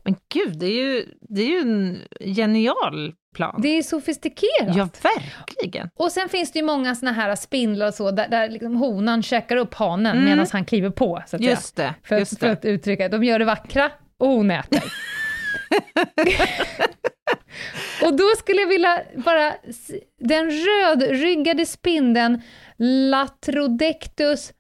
[0.05, 1.99] Men gud, det är ju, det är ju en
[2.35, 3.61] genial plan.
[3.63, 4.77] Det är sofistikerat.
[4.77, 5.91] Ja, verkligen.
[5.97, 9.23] Och sen finns det ju många såna här spindlar och så, där, där liksom honan
[9.23, 10.25] käkar upp hanen Mm.
[10.25, 11.95] medan han kliver på, så att Just det.
[12.05, 12.53] För, just att, för det.
[12.53, 14.83] att uttrycka De gör det vackra och hon äter.
[18.05, 19.55] och då skulle jag vilja bara...
[20.19, 22.43] Den rödryggade spindeln
[22.79, 24.53] Latrodectus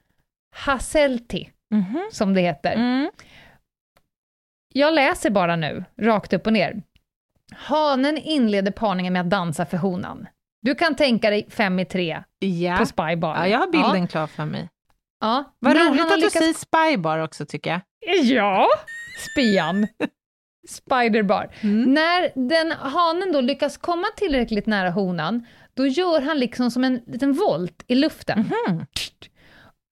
[0.57, 2.09] hasselti, Mhm.
[2.13, 2.73] som det heter.
[2.73, 3.11] Mm.
[4.75, 6.83] Jag läser bara nu, rakt upp och ner.
[7.55, 10.27] Hanen inleder parningen med att dansa för honan.
[10.63, 12.77] Du kan tänka dig fem i tre Ja.
[12.77, 13.35] på Spybar.
[13.37, 14.69] ja, jag har bilden Ja, klar för mig.
[15.21, 15.55] ja.
[15.59, 17.81] Vad roligt att du lyckats- säger spybar också, tycker jag.
[18.23, 18.69] Ja,
[19.33, 19.87] spian.
[20.71, 21.51] Spiderbar.
[21.61, 21.95] Mm.
[21.95, 27.01] När den hanen då lyckas komma tillräckligt nära honan, då gör han liksom som en
[27.07, 28.39] liten volt i luften.
[28.39, 28.87] Mhm.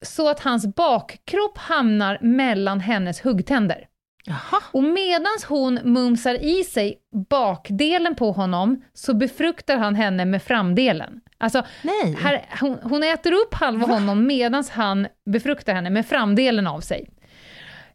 [0.05, 3.85] Så att hans bakkropp hamnar mellan hennes huggtänder.
[4.25, 4.61] Jaha.
[4.71, 6.97] Och medans hon mumsar i sig
[7.29, 11.21] bakdelen på honom, så befruktar han henne med framdelen.
[11.37, 11.63] Alltså,
[12.17, 17.09] här, hon, hon äter upp halva honom medans han befruktar henne med framdelen av sig.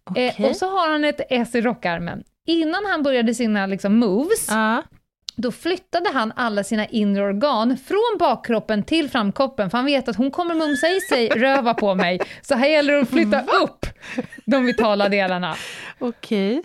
[0.05, 0.35] Okej.
[0.39, 2.24] Eh, och så har han ett S i rockarmen.
[2.47, 4.82] Innan han började sina liksom, moves, Ja.
[5.36, 10.16] då flyttade han alla sina inre organ från bakkroppen till framkroppen, för han vet att
[10.16, 13.86] hon kommer mumsa i sig röva på mig, så här gäller det att flytta upp
[14.45, 15.57] de vitala delarna.
[15.99, 16.62] Okej.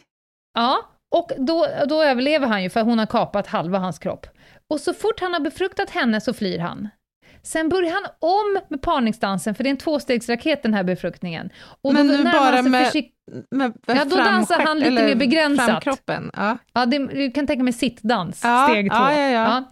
[0.53, 4.27] Ja, Och då, då överlever han ju, för hon har kapat halva hans kropp.
[4.69, 6.89] Och så fort han har befruktat henne så flyr han.
[7.49, 11.49] Sen börjar han om med parningsdansen, för det är en tvåstegsraket den här befruktningen.
[11.81, 13.15] Och Men nu bara med- försikt-
[13.51, 15.65] Med Ja, då dansar han lite mer begränsat.
[15.65, 16.31] Framkroppen.
[16.35, 16.57] Ja.
[16.73, 18.95] Ja, det, du kan tänka mig sittdans, Ja, steg två.
[18.97, 19.63] ja, ja, ja.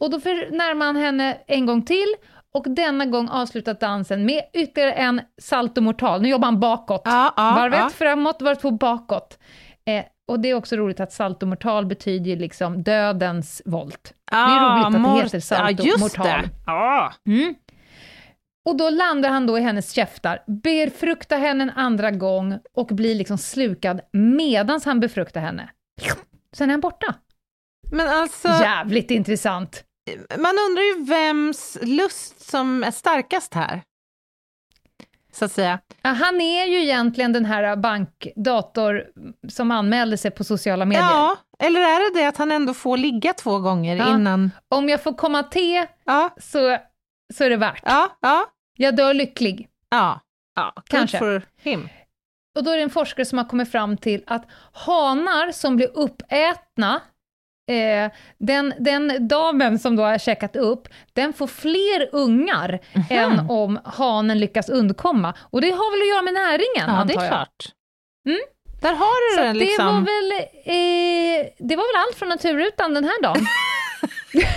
[0.00, 0.16] Och då
[0.50, 2.14] närmar han henne en gång till,
[2.54, 6.22] och denna gång avslutat dansen med ytterligare en salto mortal.
[6.22, 7.02] Nu jobbar han bakåt.
[7.04, 9.38] Ja, ja, Varvet framåt, varv två bakåt.
[9.86, 14.14] Eh, och det är också roligt att salto mortal betyder liksom dödens volt.
[14.30, 16.26] det är roligt att det mort- heter salto ja, just mortal.
[16.42, 16.48] Det.
[16.66, 17.12] Ja.
[17.26, 17.54] Mm.
[18.68, 23.14] Och då landar han då i hennes käftar, befruktar henne en andra gång och blir
[23.14, 25.70] liksom slukad medans han befruktar henne.
[26.56, 27.14] Sen är han borta.
[27.90, 29.84] Men alltså, Jävligt intressant.
[30.38, 33.82] man undrar ju vems lust som är starkast här.
[35.38, 35.78] Så att säga.
[36.02, 39.04] Ja, Han är ju egentligen den här bankdator
[39.48, 41.02] som anmälde sig på sociala medier.
[41.04, 44.14] Ja, eller är det det att han ändå får ligga två gånger Ja.
[44.14, 44.50] innan...
[44.68, 46.78] Om jag får komma till Ja, så,
[47.34, 47.82] så är det värt.
[47.84, 48.44] ja, ja,
[48.76, 49.68] Jag dör lycklig.
[49.90, 50.20] ja.
[50.54, 50.72] ja.
[50.76, 51.18] Good Kanske.
[51.18, 51.88] for him.
[52.56, 55.90] Och då är det en forskare som har kommit fram till att hanar som blir
[55.98, 57.00] uppätna,
[57.68, 63.04] eh, den, den damen som då har käkat upp, den får fler ungar Mhm.
[63.10, 65.34] än om hanen lyckas undkomma.
[65.40, 67.28] Och det har väl att göra med näringen, Ja, antar det är jag.
[67.32, 67.66] klart.
[68.28, 68.40] Mm.
[68.82, 69.86] Där har Så du att det det, liksom.
[69.86, 70.32] var väl,
[70.64, 73.46] eh, det var väl allt från Naturrutan den här dagen.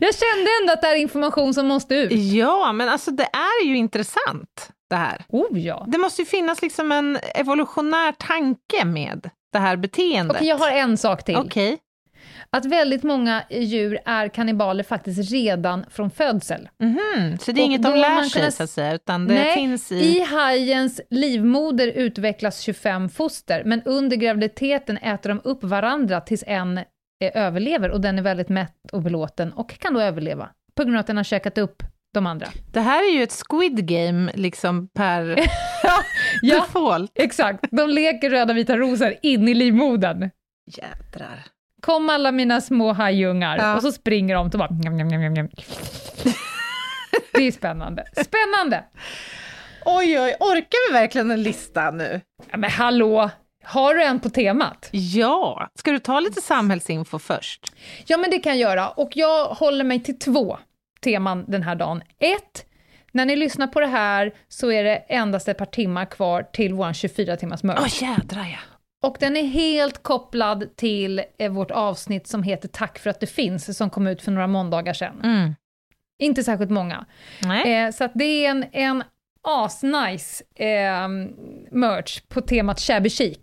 [0.00, 2.12] jag kände ändå att det här är information som måste ut.
[2.12, 5.24] Ja, men alltså det är ju intressant det här.
[5.28, 5.84] Oh ja.
[5.88, 10.36] Det måste ju finnas liksom en evolutionär tanke med det här beteendet.
[10.36, 11.36] Okej, jag har en sak till.
[11.36, 11.78] Okej.
[12.50, 16.68] Att väldigt många djur är kannibaler faktiskt redan från födsel.
[16.80, 18.94] Mhm, Så det är Och inget då de lär man sig kunna- så att säga,
[18.94, 19.94] utan det Nej, finns i...
[19.94, 26.78] I hajens livmoder utvecklas 25 foster, men under graviditeten äter de upp varandra tills en
[26.78, 26.84] eh,
[27.34, 31.00] överlever och den är väldigt mätt och belåten och kan då överleva på grund av
[31.00, 31.82] att den har käkat upp
[32.14, 32.46] de andra.
[32.72, 35.36] Det här är ju ett squid game liksom per
[36.42, 37.12] Ja, default.
[37.14, 37.64] exakt.
[37.70, 40.30] De leker röda vita rosor in i livmodern.
[40.66, 41.44] Jädrar.
[41.82, 43.76] Kom alla mina små hajungar Ja.
[43.76, 44.68] och så springer de och bara...
[44.70, 45.48] Njam, njam, njam, njam.
[47.32, 48.04] Det är spännande.
[48.12, 48.84] Spännande!
[49.84, 52.20] Oj, oj, orkar vi verkligen en lista nu?
[52.50, 53.30] Ja, men hallå,
[53.64, 54.88] har du en på temat?
[54.92, 55.68] Ja.
[55.78, 57.72] Ska du ta lite samhällsinfo först?
[58.06, 58.88] Ja, men det kan jag göra.
[58.88, 60.58] Och jag håller mig till två
[61.04, 62.02] teman den här dagen.
[62.18, 62.66] Ett,
[63.12, 66.74] när ni lyssnar på det här så är det endast ett par timmar kvar till
[66.74, 68.02] vår 24 timmars Åh, merch.
[68.02, 68.58] jädrar ja.
[69.02, 73.26] Och den är helt kopplad till eh, vårt avsnitt som heter Tack för att det
[73.26, 75.20] finns, som kom ut för några måndagar sedan.
[75.24, 75.54] Mm.
[76.18, 77.04] Inte särskilt många.
[77.66, 79.04] Eh, så att det är en, en
[79.42, 81.08] asnice eh,
[81.70, 83.38] merch på temat shabby chic.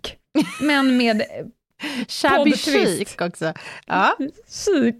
[0.60, 1.22] Men med
[2.08, 2.98] Shabby poddtwist.
[2.98, 3.54] chic också.
[3.86, 4.16] Ja.
[4.48, 4.94] chic.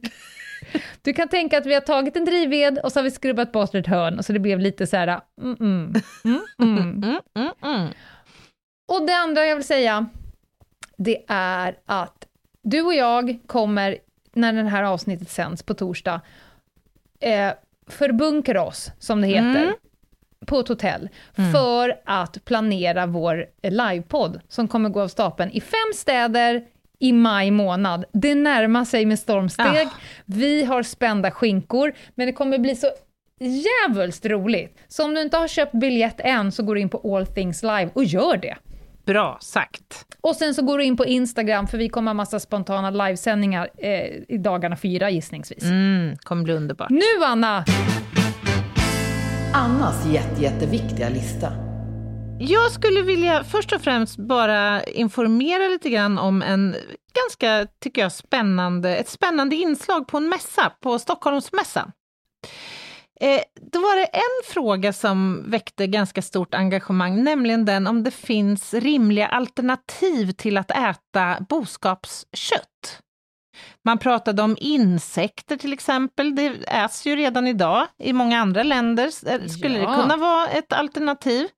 [1.03, 3.75] Du kan tänka att vi har tagit en drivved och så har vi skrubbat bort
[3.75, 5.21] ett hörn, så det blev lite så här...
[5.43, 5.57] Mm,
[6.59, 7.21] mm,
[7.63, 7.89] mm.
[8.89, 10.07] Och det andra jag vill säga,
[10.97, 12.27] det är att
[12.63, 13.99] du och jag kommer,
[14.33, 16.21] när det här avsnittet sänds på torsdag,
[17.21, 17.53] eh,
[17.89, 19.75] förbunkra oss, som det heter,
[20.47, 21.09] på ett hotell,
[21.53, 26.67] för att planera vår livepodd, som kommer gå av stapeln i fem städer
[27.03, 28.05] i maj månad.
[28.13, 29.91] Det närmar sig med stormsteg, Ah.
[30.25, 32.87] vi har spända skinkor, men det kommer bli så
[33.41, 34.79] jävulst roligt.
[34.89, 37.63] Så om du inte har köpt biljett än, så går du in på All Things
[37.63, 38.57] Live och gör det.
[39.07, 40.05] Bra sagt.
[40.21, 43.69] Och sen så går du in på Instagram, för vi kommer ha massa spontana livesändningar
[43.79, 43.91] eh,
[44.29, 45.63] i dagarna fyra gissningsvis.
[45.63, 46.91] Mm, kommer bli underbart.
[46.91, 47.65] Nu Anna!
[49.55, 51.53] Annas jätte, jätteviktiga lista.
[52.41, 56.75] Jag skulle vilja först och främst bara informera lite grann om en
[57.15, 61.93] ganska, tycker jag, spännande, ett spännande inslag på en mässa, på Stockholmsmässan.
[63.21, 63.41] Eh,
[63.73, 68.75] då var det en fråga som väckte ganska stort engagemang, nämligen den om det finns
[68.75, 72.99] rimliga alternativ till att äta boskapskött.
[73.85, 79.11] Man pratade om insekter till exempel, det äts ju redan idag i många andra länder.
[79.27, 79.91] Eh, Skulle Ja.
[79.91, 81.49] det kunna vara ett alternativ?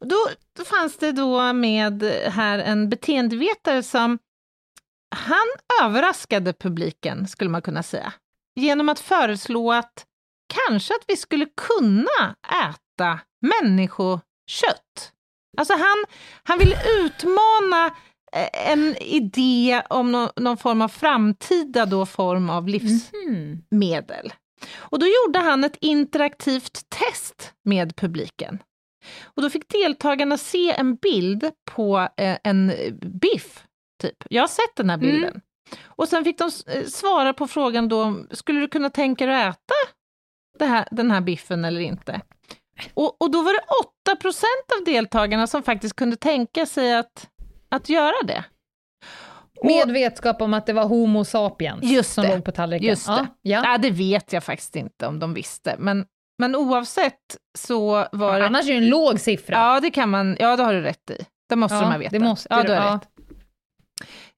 [0.00, 4.18] Då, då fanns det då med här en beteendevetare som
[5.16, 5.46] han
[5.82, 8.12] överraskade publiken, skulle man kunna säga,
[8.56, 10.06] genom att föreslå att
[10.68, 12.36] kanske att vi skulle kunna
[12.68, 15.12] äta människokött.
[15.58, 16.04] Alltså han,
[16.42, 17.86] han ville utmana
[18.32, 24.32] eh, en idé om nå- någon form av framtida då form av livsmedel.
[24.76, 28.58] Och då gjorde han ett interaktivt test med publiken.
[29.24, 32.72] Och då fick deltagarna se en bild på eh, en
[33.20, 33.64] biff
[34.02, 34.16] typ.
[34.30, 35.40] Jag har sett den här bilden.
[35.84, 39.60] Och sen fick de eh, svara på frågan då, skulle du kunna tänka dig att
[40.56, 42.20] äta här, den här biffen eller inte?
[42.94, 43.60] Och, och då var det
[44.12, 47.28] 8% av deltagarna som faktiskt kunde tänka sig att,
[47.68, 48.44] att göra det.
[49.60, 52.34] Och- Med vetskap om att det var Homo sapiens Just som det.
[52.34, 52.88] låg på tallriken.
[52.88, 53.12] Just det.
[53.12, 53.62] Ja, ja.
[53.64, 56.06] Ja, det vet jag faktiskt inte om de visste, men,
[56.38, 58.46] men oavsett så var det...
[58.46, 59.54] Annars är det en låg siffra.
[59.56, 61.24] Ja, det kan man, ja det har du rätt i.
[61.48, 62.12] Det måste Ja, de ha vetat.
[62.12, 62.94] det måste ja, du- har ja.
[62.94, 63.08] rätt.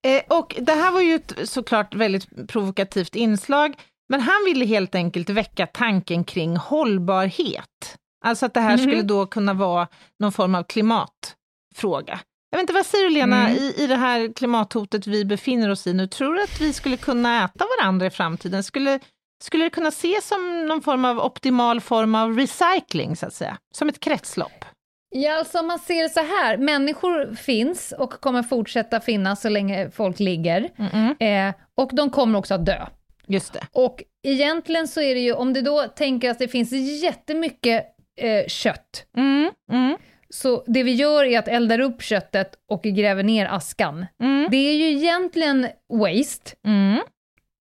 [0.07, 3.75] Eh, och det här var ju ett såklart väldigt provokativt inslag,
[4.09, 7.97] men han ville helt enkelt väcka tanken kring hållbarhet.
[8.25, 8.79] Alltså att det här Mhm.
[8.79, 9.89] skulle då kunna vara
[10.19, 12.21] någon form av klimatfråga.
[12.51, 13.57] Jag vet inte, vad säger du Lena, Mm.
[13.63, 16.97] i, i det här klimathotet vi befinner oss i nu, tror du att vi skulle
[16.97, 18.63] kunna äta varandra i framtiden?
[18.65, 19.01] Skulle,
[19.43, 23.59] skulle det kunna ses som någon form av optimal form av recycling, så att säga?
[23.75, 24.65] Som ett kretslopp?
[25.11, 29.49] Ja, alltså om man ser det så här, människor finns och kommer fortsätta finnas så
[29.49, 30.69] länge folk ligger.
[30.77, 31.49] Mm-mm.
[31.49, 32.87] Eh, och de kommer också att dö.
[33.27, 33.61] Just det.
[33.73, 36.73] Och egentligen så är det ju, om du då tänker att det finns
[37.03, 37.87] jättemycket
[38.21, 39.97] eh, kött, Mm, mm,
[40.31, 44.07] så det vi gör är att eldar upp köttet och gräver ner askan.
[44.23, 46.99] mm, Det är ju egentligen waste mm.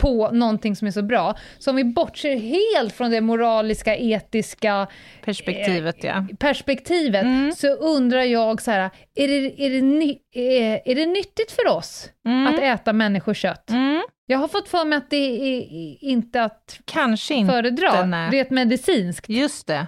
[0.08, 1.36] På någonting som är så bra.
[1.60, 4.88] Så om vi bortser helt från det moraliska, etiska
[5.26, 6.26] Perspektivet, ja.
[6.39, 7.51] perspektivet, Mm.
[7.51, 11.68] så undrar jag så här, är det, är det, ny, är, är det nyttigt för
[11.68, 12.47] oss Mm.
[12.47, 13.70] att äta människokött?
[13.70, 14.01] Mm.
[14.26, 15.18] Jag har fått för mig att det
[15.58, 15.64] är
[16.03, 17.53] inte att Kanske inte.
[17.53, 18.30] föredra, nej.
[18.32, 19.30] rent medicinskt.
[19.30, 19.88] Just det.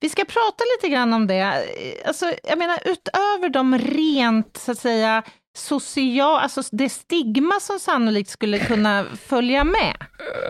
[0.00, 1.64] Vi ska prata lite grann om det.
[2.06, 5.22] Alltså, jag menar, utöver de rent, så att säga,
[5.56, 9.96] social, alltså det stigma som sannolikt skulle kunna följa med.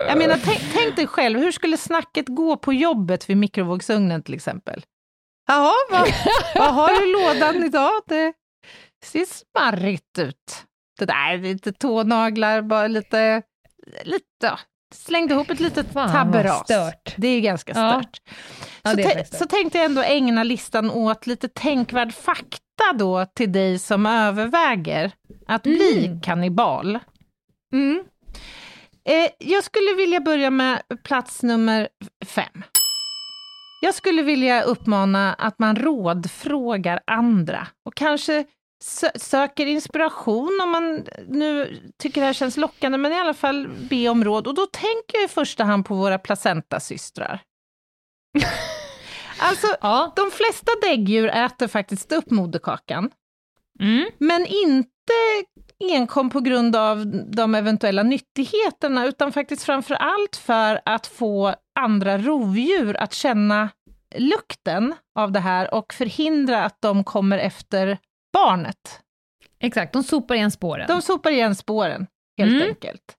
[0.08, 4.34] Jag menar, tänk, tänk dig själv, hur skulle snacket gå på jobbet vid mikrovågsugnen till
[4.34, 4.84] exempel?
[5.46, 6.08] Jaha, vad,
[6.54, 7.92] vad har du i lådan idag?
[8.08, 8.32] Det
[9.04, 10.64] ser smarrigt ut.
[10.98, 13.42] Det där är lite tånaglar, bara lite,
[14.02, 14.58] lite
[14.94, 16.60] slängde ihop ett litet Fan, tabberas.
[16.64, 17.14] stört.
[17.16, 18.00] Det är ganska Ja.
[18.02, 18.20] stört.
[18.82, 19.48] Ja, så, tä- faktiskt så stört.
[19.50, 25.12] tänkte jag ändå ägna listan åt lite tänkvärd fakta då till dig som överväger
[25.46, 26.20] att bli Mm.
[26.20, 26.98] kannibal.
[27.72, 28.04] Mm.
[29.08, 31.88] Eh, jag skulle vilja börja med plats nummer
[32.26, 32.62] fem.
[33.80, 38.44] Jag skulle vilja uppmana att man rådfrågar andra och kanske
[39.14, 44.08] söker inspiration om man nu tycker det här känns lockande, men i alla fall be
[44.08, 44.46] om råd.
[44.46, 47.42] Och då tänker jag i första hand på våra placentasystrar.
[49.38, 50.12] alltså, Ja.
[50.16, 53.10] de flesta däggdjur äter faktiskt upp moderkakan,
[53.80, 54.08] Mm.
[54.18, 55.12] men inte
[55.80, 62.18] enkom på grund av de eventuella nyttigheterna, utan faktiskt framför allt för att få andra
[62.18, 63.68] rovdjur att känna
[64.18, 67.98] lukten av det här och förhindra att de kommer efter
[68.34, 69.00] barnet.
[69.60, 70.86] Exakt, de sopar igen spåren.
[70.88, 72.06] De sopar igen spåren,
[72.38, 72.68] helt Mm.
[72.68, 73.16] enkelt.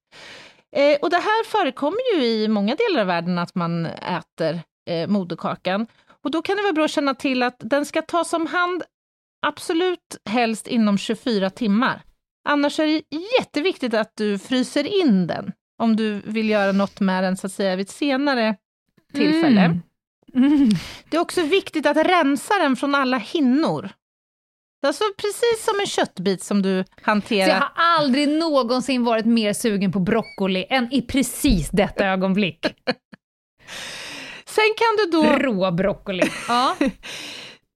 [0.75, 4.59] Eh, och det här förekommer ju i många delar av världen, att man äter
[4.89, 5.87] eh, moderkakan.
[6.23, 8.83] Och då kan det vara bra att känna till att den ska tas om hand
[9.47, 12.01] absolut helst inom 24 timmar.
[12.49, 13.01] Annars är det
[13.39, 15.51] jätteviktigt att du fryser in den,
[15.81, 18.55] om du vill göra något med den så att säga vid ett senare
[19.13, 19.61] tillfälle.
[19.61, 19.81] Mm.
[20.35, 20.69] Mm.
[21.09, 23.89] Det är också viktigt att rensa den från alla hinnor.
[24.87, 27.47] Alltså precis som en köttbit som du Så hanterar.
[27.49, 32.65] jag har aldrig någonsin varit mer sugen på broccoli än i precis detta ögonblick.
[34.45, 36.23] Sen kan du då Rå broccoli.
[36.47, 36.75] Ja.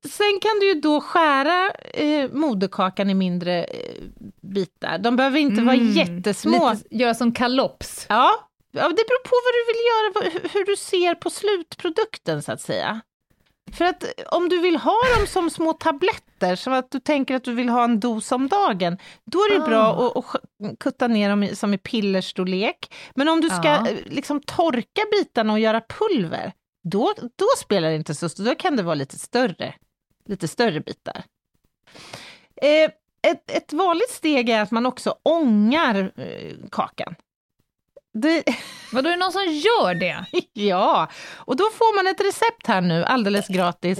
[0.10, 3.93] Sen kan du ju då skära eh, moderkakan i mindre eh,
[4.41, 4.97] bitar.
[4.97, 5.91] De behöver inte vara Mm.
[5.91, 6.72] jättesmå.
[6.74, 8.06] Lite, göra som kalops.
[8.10, 8.32] Ja,
[8.72, 12.62] ja, det beror på vad du vill göra, hur du ser på slutprodukten så att
[12.62, 13.02] säga.
[13.74, 17.43] För att om du vill ha dem som små tabletter, som att du tänker att
[17.43, 19.67] du vill ha en dos om dagen, då är det Ah.
[19.67, 22.93] bra att, att kutta ner dem i, som i pillerstorlek.
[23.15, 23.88] Men om du ska Ja.
[23.88, 26.53] eh, liksom torka bitarna och göra pulver,
[26.84, 29.74] då, då spelar det inte så stor, då kan det vara lite större,
[30.26, 31.24] lite större bitar.
[32.61, 32.91] Eh,
[33.32, 37.15] ett, ett vanligt steg är att man också ångar eh, kakan.
[38.22, 38.43] Det,
[38.91, 40.26] Vadå, är det någon som gör det?
[40.53, 43.99] ja, och då får man ett recept här nu alldeles gratis.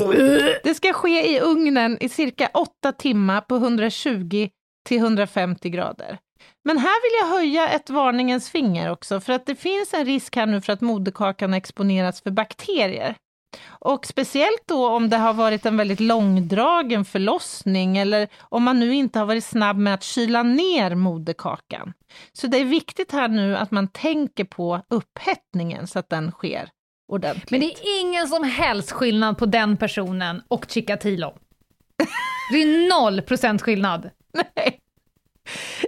[0.64, 4.50] Det ska ske i ugnen i cirka 8 timmar på 120
[4.88, 6.18] till 150 grader.
[6.64, 10.36] Men här vill jag höja ett varningens finger också, för att det finns en risk
[10.36, 13.16] här nu för att moderkakan exponeras för bakterier.
[13.68, 18.96] Och speciellt då om det har varit en väldigt långdragen förlossning eller om man nu
[18.96, 21.94] inte har varit snabb med att kyla ner moderkakan.
[22.34, 26.70] Så det är viktigt här nu att man tänker på upphettningen så att den sker
[27.12, 27.52] ordentligt.
[27.52, 31.34] Men det är ingen som helst skillnad på den personen och Chikatilo.
[32.52, 34.10] Det är noll procent skillnad.
[34.56, 34.80] Nej.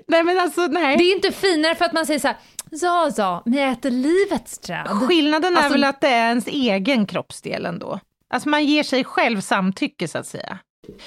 [0.07, 0.97] Nej men alltså nej.
[0.97, 2.37] Det är inte finare för att man säger så här,
[2.71, 4.87] ja ja, men jag äter livets träd.
[4.87, 7.99] Skillnaden är Alltså- väl att det är ens egen kroppsdel ändå.
[8.29, 10.57] Alltså man ger sig själv samtycke så att säga.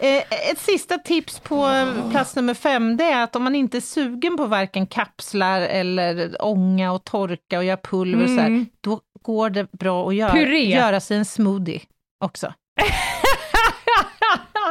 [0.00, 3.78] Eh, ett sista tips på eh, plats nummer fem, det är att om man inte
[3.78, 8.46] är sugen på varken kapslar eller ånga och torka och göra pulver och så här,
[8.46, 8.66] Mm.
[8.80, 10.64] då går det bra att göra, Puré.
[10.74, 11.80] göra sig en smoothie
[12.24, 12.52] också.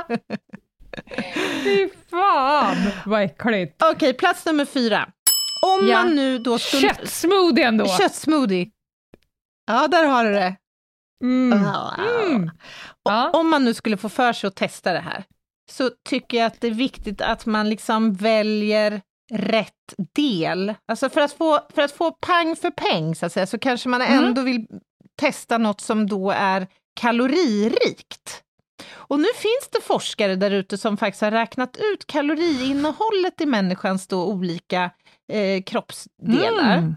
[1.64, 3.82] Fy fan vad äckligt.
[3.84, 5.10] Okej, plats nummer fyra.
[5.64, 6.04] Om Ja.
[6.04, 6.88] man nu då skulle...
[6.88, 7.88] Köttsmoothien då.
[7.88, 8.68] Köttsmoothie.
[9.68, 10.56] Ja, där har du det.
[11.24, 11.66] Mm.
[12.30, 12.52] Mm.
[13.04, 13.30] Ja.
[13.34, 15.24] Om man nu skulle få för sig att testa det här,
[15.72, 19.02] så tycker jag att det är viktigt att man liksom väljer
[19.34, 20.74] rätt del.
[20.88, 23.90] Alltså för att få, för att få pang för peng, så att säga, så kanske
[23.90, 24.24] man Mm.
[24.24, 24.68] ändå vill
[25.20, 26.68] testa något som då är
[27.00, 28.44] kaloririkt.
[28.94, 34.08] Och nu finns det forskare där ute som faktiskt har räknat ut kaloriinnehållet i människans
[34.08, 34.92] då olika
[35.32, 36.78] eh, kroppsdelar.
[36.78, 36.96] Mm.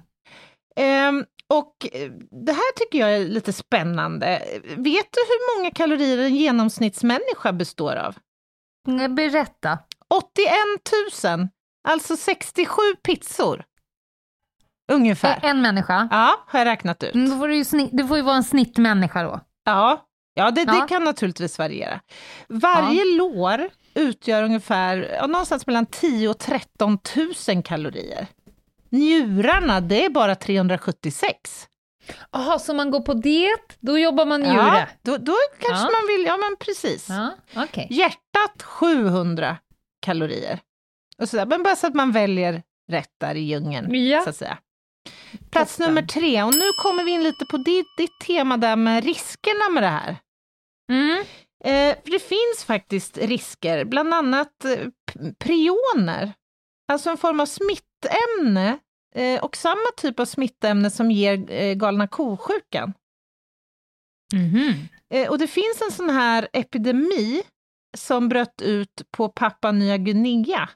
[0.76, 2.10] Ehm, och eh,
[2.46, 4.42] det här tycker jag är lite spännande.
[4.62, 8.14] Vet du hur många kalorier en genomsnittsmänniska består av?
[8.88, 9.78] Mm, Berätta.
[10.08, 10.52] 81
[11.24, 11.48] 000,
[11.88, 13.64] alltså 67 pizzor.
[14.92, 15.38] Ungefär.
[15.42, 16.08] En människa.
[16.10, 17.14] Ja, har jag räknat ut.
[17.14, 19.40] Mm, Då får det, ju snitt, det får ju vara en snittmänniska då.
[19.64, 20.86] Ja, ja det, det Ja.
[20.86, 22.00] kan naturligtvis variera.
[22.48, 26.98] Varje lår utgör ungefär ja, någonstans mellan 10 och 13
[27.48, 28.26] 000 kalorier.
[28.90, 31.68] Njurarna, det är bara 376.
[32.32, 34.88] Jaha, så man går på diet, då jobbar man Ja, njure?
[35.02, 35.90] då, då kanske Ja.
[36.00, 37.08] man vill, ja men precis.
[37.08, 37.86] Ja, okej.
[37.90, 39.56] Hjärtat 700
[40.02, 40.58] kalorier.
[41.18, 41.46] Och sådär.
[41.46, 44.22] Men bara så att man väljer rätt där i djungeln, Ja.
[44.22, 44.58] så att säga.
[45.50, 45.94] Plats Toppen.
[45.94, 49.68] nummer tre, och nu kommer vi in lite på ditt, ditt tema där med riskerna
[49.70, 50.16] med det här.
[50.92, 51.24] Mm.
[51.66, 54.88] Eh, för det finns faktiskt risker, bland annat eh,
[55.38, 56.32] prioner,
[56.92, 58.78] alltså en form av smittämne
[59.14, 62.92] eh, och samma typ av smittämne som ger eh, galna ko-sjukan.
[64.34, 64.88] Mhm.
[65.14, 67.42] Eh, och det finns en sån här epidemi
[67.96, 70.68] som bröt ut på Papua Nya Guinea.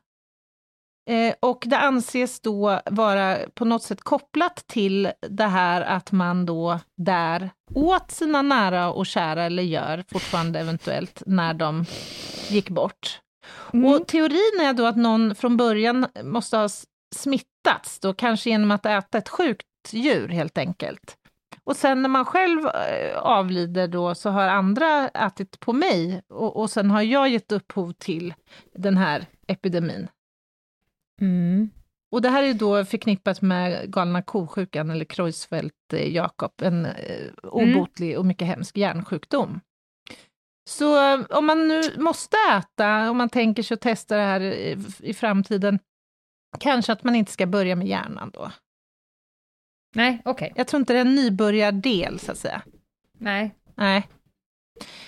[1.11, 6.47] Eh, och det anses då vara på något sätt kopplat till det här att man
[6.47, 11.85] då där åt sina nära och kära, eller gör fortfarande eventuellt, när de
[12.49, 13.21] gick bort.
[13.73, 16.69] Och teorin är då att någon från början måste ha
[17.15, 21.17] smittats, då kanske genom att äta ett sjukt djur helt enkelt.
[21.65, 26.57] Och sen när man själv eh, avlider då så har andra ätit på mig och,
[26.57, 28.35] och sen har jag gett upphov till
[28.75, 30.09] den här epidemin.
[31.21, 31.71] Mm.
[32.13, 38.27] Och det här är då förknippat med galna ko-sjukan eller Creutzfeldt-Jakob, en eh, obotlig och
[38.27, 39.61] mycket hemsk hjärnsjukdom.
[40.69, 44.41] Så eh, om man nu måste äta, om man tänker sig att testa det här
[44.41, 45.79] i, i framtiden,
[46.61, 48.51] kanske att man inte ska börja med hjärnan då.
[49.95, 50.53] Nej, okej.
[50.57, 52.63] Jag tror inte det är en nybörjardel, så att säga.
[53.19, 53.55] Nej.
[53.75, 54.09] Nej.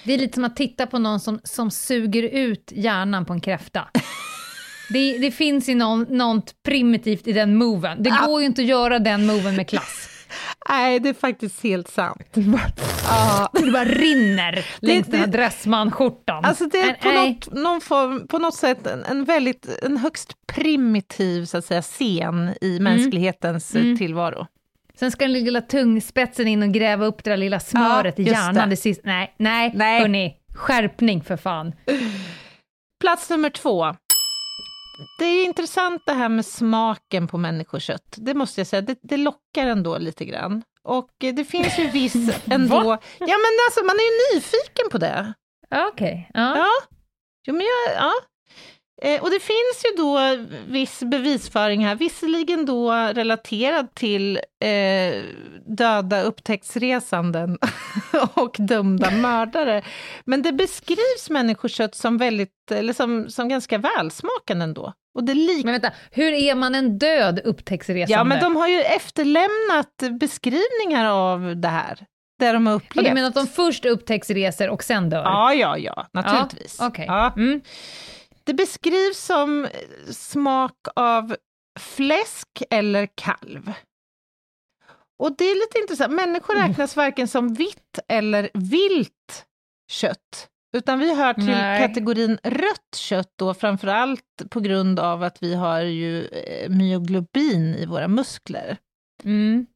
[0.04, 3.40] Det är lite som att titta på någon som, som suger ut hjärnan på en
[3.40, 3.88] kräfta.
[4.92, 8.02] Det, det finns ju någon, något primitivt i den moven.
[8.02, 8.26] Det Ja.
[8.26, 10.08] går ju inte att göra den moven med klass.
[10.68, 12.28] Nej, det är faktiskt helt sant.
[13.08, 16.44] Ja, det bara rinner längs det- den här Dressman-skjortan.
[16.44, 20.32] Alltså det är på något, någon form, på något sätt en, en väldigt, en högst
[20.54, 23.98] primitiv så att säga, scen i mänsklighetens eh, Mm.
[23.98, 24.46] tillvaro.
[24.98, 28.32] Sen ska den lilla tungspetsen in och gräva upp det där lilla smöret i just
[28.34, 28.70] hjärnan.
[28.70, 28.82] det.
[28.84, 29.00] Det.
[29.04, 30.00] Nej, nej, Nej.
[30.00, 30.36] hörni.
[30.54, 31.72] Skärpning för fan.
[33.00, 33.94] Plats nummer två.
[35.18, 38.14] Det är intressant det här med smaken på människokött.
[38.16, 40.62] Det måste jag säga, det, det lockar ändå lite grann.
[40.82, 42.14] Och det finns ju viss
[42.44, 42.98] ändå...
[43.18, 45.34] Ja men alltså man är ju nyfiken på det.
[45.92, 46.30] Okej.
[46.34, 46.56] Ja.
[46.56, 46.70] Ja,
[47.46, 48.12] jo, men jag, ja.
[49.04, 50.18] Eh, och det finns ju då
[50.66, 55.22] viss bevisföring här, visserligen då relaterad till eh,
[55.66, 57.58] döda upptäcktsresanden
[58.34, 59.82] och dömda mördare.
[60.24, 64.92] Men det beskrivs människokött som väldigt, eller som, som ganska välsmakande ändå.
[65.14, 68.12] Och det lik- Men vänta, hur är man en död upptäcktsresande?
[68.12, 71.98] ja, men de har ju efterlämnat beskrivningar av det här,
[72.38, 73.06] det de har upplevt.
[73.08, 75.22] du menar att de först upptäcktsreser och sen dör?
[75.22, 76.76] Ja, ja, ja, naturligtvis.
[76.80, 77.04] Ja, okej.
[77.08, 77.32] Ja.
[77.36, 77.60] Mm.
[78.44, 79.68] Det beskrivs som
[80.10, 81.36] smak av
[81.80, 83.72] fläsk eller kalv.
[85.18, 86.68] Och det är lite intressant, människor Mm.
[86.68, 89.46] räknas varken som vitt eller vilt
[89.90, 91.88] kött, utan vi hör till Nej.
[91.88, 97.74] kategorin rött kött då, framför allt på grund av att vi har ju eh, myoglobin
[97.74, 98.76] i våra muskler
[99.24, 99.66] Mm.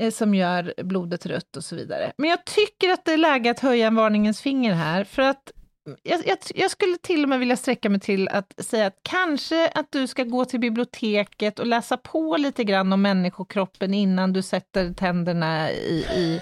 [0.00, 2.12] eh, som gör blodet rött och så vidare.
[2.18, 5.52] Men jag tycker att det är läge att höja en varningens finger här, för att
[6.02, 9.68] jag, jag, jag skulle till och med vilja sträcka mig till att säga att kanske
[9.68, 14.42] att du ska gå till biblioteket och läsa på lite grann om människokroppen innan du
[14.42, 16.40] sätter tänderna i, i,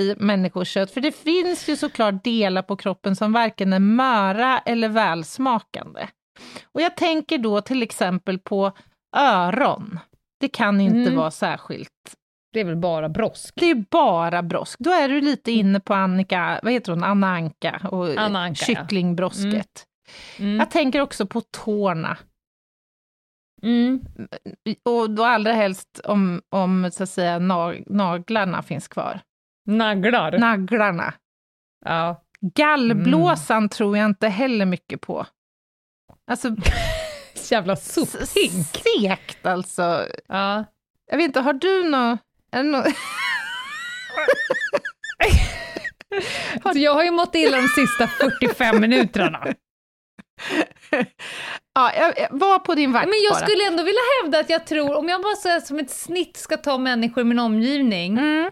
[0.00, 0.90] i människokött.
[0.90, 6.08] För det finns ju såklart delar på kroppen som varken är möra eller välsmakande.
[6.72, 8.72] Och jag tänker då till exempel på
[9.16, 9.98] öron.
[10.40, 11.16] Det kan inte Mm.
[11.16, 11.90] vara särskilt
[12.52, 13.54] Det är väl bara brosk?
[13.56, 14.78] det är bara brosk.
[14.78, 18.64] Då är du lite inne på Annika, vad heter hon, Anna Anka och Anna Anka,
[18.68, 18.74] ja.
[18.74, 19.86] kycklingbrosket.
[20.38, 20.56] Mm.
[20.56, 22.16] Jag tänker också på tårna.
[23.62, 24.00] Mm.
[24.84, 29.20] Och då allra helst om, om så att säga, nag- naglarna finns kvar.
[29.66, 30.38] Naglar?
[30.38, 31.14] Naglarna.
[31.84, 32.24] ja.
[32.40, 33.68] Gallblåsan Mm.
[33.68, 35.26] tror jag inte heller mycket på.
[36.30, 36.56] Alltså,
[37.50, 38.66] Jävla sophink!
[38.66, 40.06] segt alltså.
[40.28, 40.64] Ja.
[41.10, 42.18] Jag vet inte, har du nå är det nå
[46.62, 49.46] Alltså, jag har ju mått illa de sista 45 minuterna.
[51.74, 53.46] ja, var på din vakt Men jag bara.
[53.46, 56.56] skulle ändå vilja hävda att jag tror, om jag bara så som ett snitt ska
[56.56, 58.50] ta människor i min omgivning, Mm.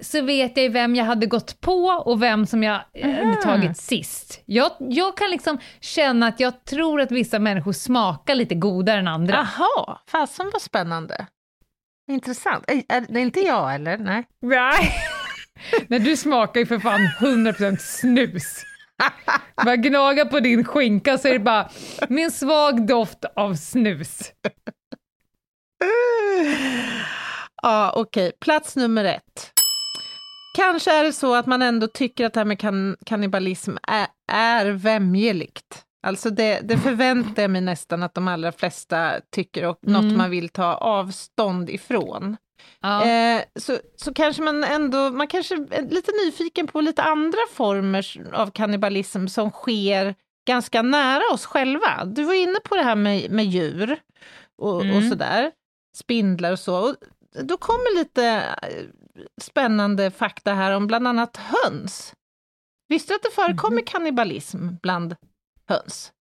[0.00, 3.40] så vet jag vem jag hade gått på och vem som jag eh, hade Mhm.
[3.42, 4.42] tagit sist.
[4.44, 9.08] Jag, jag kan liksom känna att jag tror att vissa människor smakar lite godare än
[9.08, 9.48] andra.
[9.58, 11.26] Jaha, fasen vad spännande.
[12.08, 12.64] Intressant.
[12.66, 13.98] Är, är det inte jag eller?
[13.98, 14.24] Nej.
[14.42, 14.92] Nej.
[15.88, 18.64] Nej, du smakar ju för fan 100% snus.
[19.64, 21.70] Bara gnaga på din skinka så är det bara
[22.08, 24.18] med en svag doft av snus.
[27.62, 28.32] Ja, okej.
[28.40, 29.52] Plats nummer ett.
[30.56, 34.06] Kanske är det så att man ändå tycker att det här med kan kannibalism är,
[34.32, 35.84] är vämjeligt.
[36.06, 40.16] Alltså det, det förväntar jag mig nästan att de allra flesta tycker och något Mm.
[40.16, 42.36] man vill ta avstånd ifrån.
[42.80, 43.04] Ja.
[43.04, 48.30] Eh, så, så kanske man ändå, man kanske är lite nyfiken på lite andra former
[48.32, 50.14] av kannibalism som sker
[50.48, 52.04] ganska nära oss själva.
[52.04, 53.96] Du var inne på det här med, med djur
[54.58, 55.10] och, och Mm.
[55.10, 55.50] sådär,
[55.96, 56.88] spindlar och så.
[56.88, 56.96] Och
[57.44, 58.24] då kommer lite
[58.62, 58.84] eh,
[59.40, 62.14] spännande fakta här om bland annat höns.
[62.88, 65.16] Visste du att det förekommer kannibalism bland
[65.68, 66.12] höns?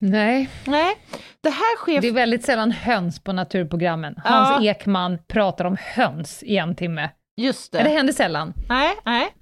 [0.00, 0.96] Nej, Nej,
[1.40, 4.14] det här sker det är väldigt sällan höns på naturprogrammen.
[4.24, 4.30] Ja.
[4.30, 7.10] Hans Ekman pratar om höns i en timme.
[7.36, 8.54] just Ja, det händer sällan.
[8.68, 9.34] Nej, nej.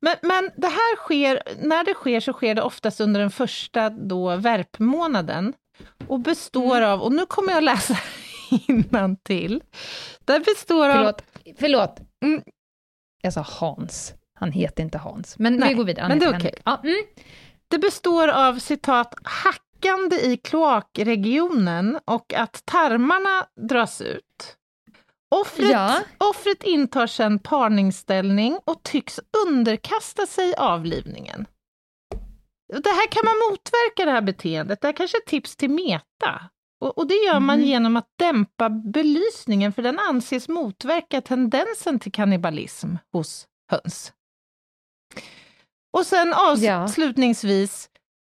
[0.00, 3.90] Men, men det här sker, när det sker så sker det oftast under den första
[3.90, 5.52] då värpmånaden
[6.06, 6.90] och består Mm.
[6.90, 7.96] av, och nu kommer jag läsa
[9.24, 9.62] till.
[10.24, 11.12] Det består av...
[11.58, 12.00] Förlåt.
[12.24, 12.42] Mm.
[13.22, 14.14] Jag sa Hans.
[14.34, 15.38] Han heter inte Hans.
[15.38, 16.02] Men Nej, vi går vidare.
[16.02, 16.40] Han men det är okej.
[16.40, 16.62] Henrik.
[16.64, 17.04] Ja, mm.
[17.70, 24.56] Det består av citat hackande i kloakregionen och att tarmarna dras ut.
[25.30, 26.00] Offret, Ja.
[26.18, 31.46] offret intar sedan parningsställning och tycks underkasta sig avlivningen.
[32.68, 34.80] Det här kan man motverka det här beteendet.
[34.80, 36.40] Det här kanske är ett tips till Meta.
[36.80, 37.66] Och, och det gör man Mhm.
[37.68, 44.12] genom att dämpa belysningen för den anses motverka tendensen till kannibalism hos höns.
[45.98, 46.28] Och sen
[46.62, 46.82] Ja.
[46.84, 47.88] avslutningsvis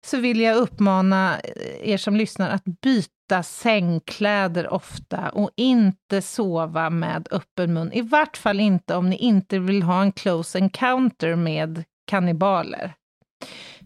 [0.08, 6.90] så vill jag uppmana eh, er som lyssnar att byta sängkläder ofta och inte sova
[6.90, 7.92] med öppen mun.
[7.94, 12.94] I vart fall inte om ni inte vill ha en close encounter med kannibaler.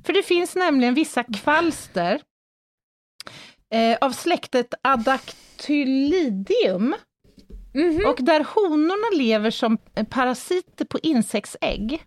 [0.06, 2.22] För det finns nämligen vissa kvalster
[3.74, 6.96] eh, av släktet Adactylidium
[7.74, 8.06] Mhm.
[8.08, 9.78] och där honorna lever som
[10.10, 12.04] parasiter på insektsägg.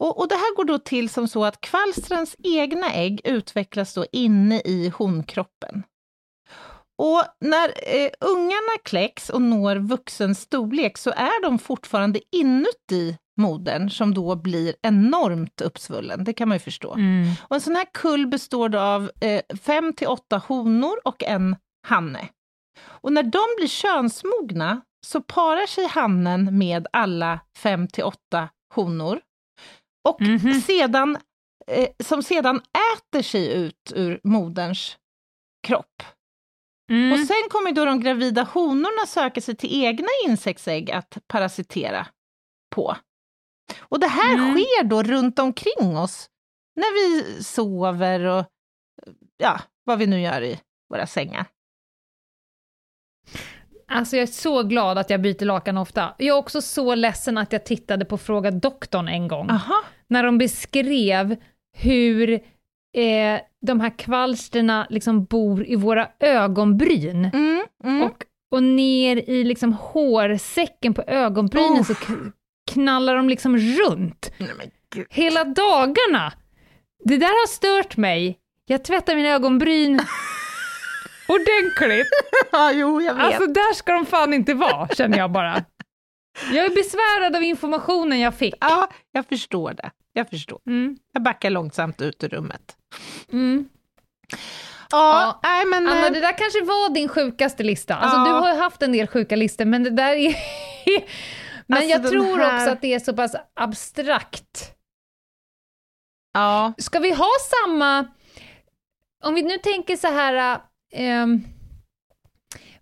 [0.00, 4.06] Och, och det här går då till som så att kvalstrens egna ägg utvecklas då
[4.12, 5.82] inne i honkroppen.
[6.98, 13.90] Och när eh, ungarna kläcks och når vuxen storlek så är de fortfarande inuti modern
[13.90, 16.94] som då blir enormt uppsvullen, det kan man ju förstå.
[16.94, 17.28] Mm.
[17.48, 21.56] Och en sån här kull består då av eh, fem till åtta honor och en
[21.88, 22.28] hanne.
[22.80, 29.20] Och när de blir könsmogna så parar sig hannen med alla fem till åtta honor.
[30.08, 30.60] Och Mhm.
[30.60, 31.18] sedan,
[31.66, 32.62] eh, som sedan
[32.96, 34.96] äter sig ut ur moderns
[35.66, 36.02] kropp.
[36.90, 37.12] Mm.
[37.12, 42.06] Och sen kommer då de gravida honorna söka sig till egna insektsägg att parasitera
[42.74, 42.96] på.
[43.80, 44.50] Och det här Mm.
[44.54, 46.30] sker då runt omkring oss
[46.76, 48.44] när vi sover och
[49.36, 51.46] ja, vad vi nu gör i våra sängar.
[53.90, 56.14] Alltså jag är så glad att jag byter lakan ofta.
[56.18, 59.50] Jag är också så ledsen att jag tittade på Fråga doktorn en gång.
[59.50, 59.82] Aha.
[60.08, 61.36] När de beskrev
[61.76, 62.32] hur
[62.96, 67.24] eh, de här kvalsterna liksom bor i våra ögonbryn.
[67.24, 68.02] Mm, mm.
[68.02, 72.12] Och, och ner i liksom hårsäcken på ögonbrynen så k-
[72.72, 74.32] knallar de liksom runt.
[74.38, 74.70] Nej.
[75.10, 76.32] Hela dagarna!
[77.04, 78.38] Det där har stört mig.
[78.66, 80.00] Jag tvättar mina ögonbryn
[81.34, 82.06] ordentligt.
[82.52, 83.24] Ja, jo, jag vet.
[83.24, 85.64] Alltså där ska de fan inte vara, känner jag bara.
[86.52, 88.54] Jag är besvärad av informationen jag fick.
[88.60, 89.90] Ja, jag förstår det.
[90.12, 90.60] Jag förstår.
[90.66, 90.96] Mm.
[91.12, 92.76] Jag backar långsamt ut ur rummet.
[93.32, 93.68] Mm.
[94.90, 95.88] Ja, nej men...
[95.88, 97.94] Anna, eh, det där kanske var din sjukaste lista.
[97.96, 98.24] Alltså, Ja.
[98.24, 100.34] Du har ju haft en del sjuka listor, men det där är...
[101.66, 104.74] men Alltså, jag tror här- också att det är så pass abstrakt.
[106.32, 107.28] Ja, Ska vi ha
[107.64, 108.06] samma...
[109.24, 110.60] Om vi nu tänker så här...
[110.92, 111.42] ehm,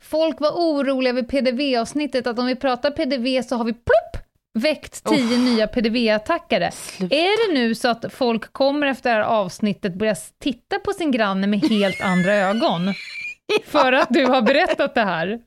[0.01, 4.23] folk var oroliga över PDV-avsnittet, att om vi pratar PDV så har vi plopp
[4.59, 6.71] väckt tio nya PDV-attackare.
[7.01, 11.11] Är det nu så att folk kommer efter det här avsnittet börja titta på sin
[11.11, 12.95] granne med helt andra ögon?
[13.65, 15.41] För att du har berättat det här?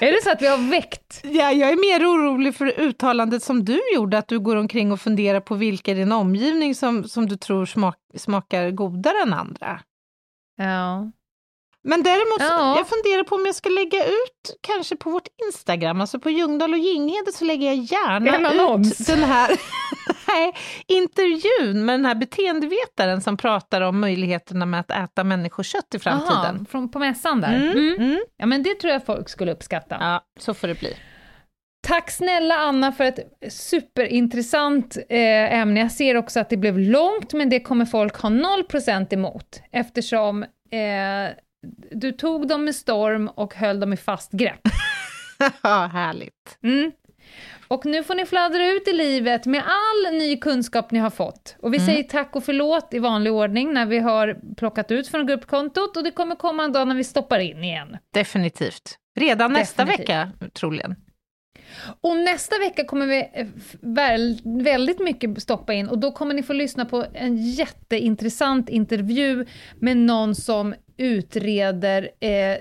[0.00, 1.20] Är det så att vi har väckt?
[1.22, 5.00] Ja, jag är mer orolig för uttalandet som du gjorde, att du går omkring och
[5.00, 9.80] funderar på vilka i din omgivning som, som du tror smak, smakar godare än andra.
[10.56, 11.10] Ja.
[11.86, 12.76] Men däremot, Ja.
[12.76, 16.72] jag funderar på om jag ska lägga ut, kanske på vårt Instagram, alltså på Ljungdahl
[16.72, 19.50] och Ginghede så lägger jag gärna ut den här
[20.28, 20.52] nej,
[20.86, 26.36] intervjun med den här beteendevetaren som pratar om möjligheterna med att äta människokött i framtiden.
[26.56, 27.54] Aha, från, på mässan där.
[27.56, 27.94] Mm, Mm.
[27.94, 28.20] mm.
[28.36, 29.96] Ja, men det tror jag folk skulle uppskatta.
[30.00, 30.96] Ja, så får det bli.
[31.86, 33.18] Tack snälla Anna för ett
[33.52, 35.80] superintressant eh, ämne.
[35.80, 40.42] Jag ser också att det blev långt, men det kommer folk ha 0% emot, eftersom
[40.42, 41.32] eh,
[41.90, 44.60] du tog dem med storm och höll dem i fast grepp.
[45.62, 46.58] Ja, härligt.
[46.62, 46.92] Mm.
[47.68, 51.56] Och nu får ni fladdra ut i livet med all ny kunskap ni har fått.
[51.62, 55.26] Och vi säger tack och förlåt i vanlig ordning när vi har plockat ut från
[55.26, 57.96] gruppkontot och det kommer komma en dag när vi stoppar in igen.
[58.14, 58.98] Definitivt.
[59.20, 60.08] Redan nästa Definitivt.
[60.08, 60.94] vecka, troligen.
[62.00, 63.46] Och nästa vecka kommer vi eh,
[63.80, 69.46] väl, väldigt mycket stoppa in och då kommer ni få lyssna på en jätteintressant intervju
[69.80, 72.58] med någon som utreder, eh, eh,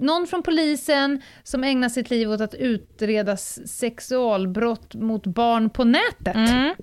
[0.00, 6.36] någon från polisen som ägnar sitt liv åt att utreda sexualbrott mot barn på nätet,
[6.36, 6.74] Mm.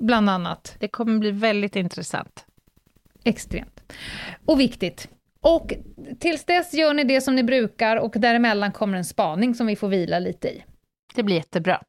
[0.00, 0.76] bland annat.
[0.80, 2.44] Det kommer bli väldigt intressant.
[3.24, 3.92] Extremt.
[4.44, 5.08] Och viktigt.
[5.40, 5.72] Och
[6.20, 9.76] tills dess gör ni det som ni brukar och däremellan kommer en spaning som vi
[9.76, 10.64] får vila lite i.
[11.14, 11.82] Det blir jättebra.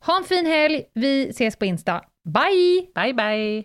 [0.00, 2.04] Ha en fin helg, vi ses på Insta.
[2.24, 2.86] Bye!
[2.94, 3.64] Bye, bye!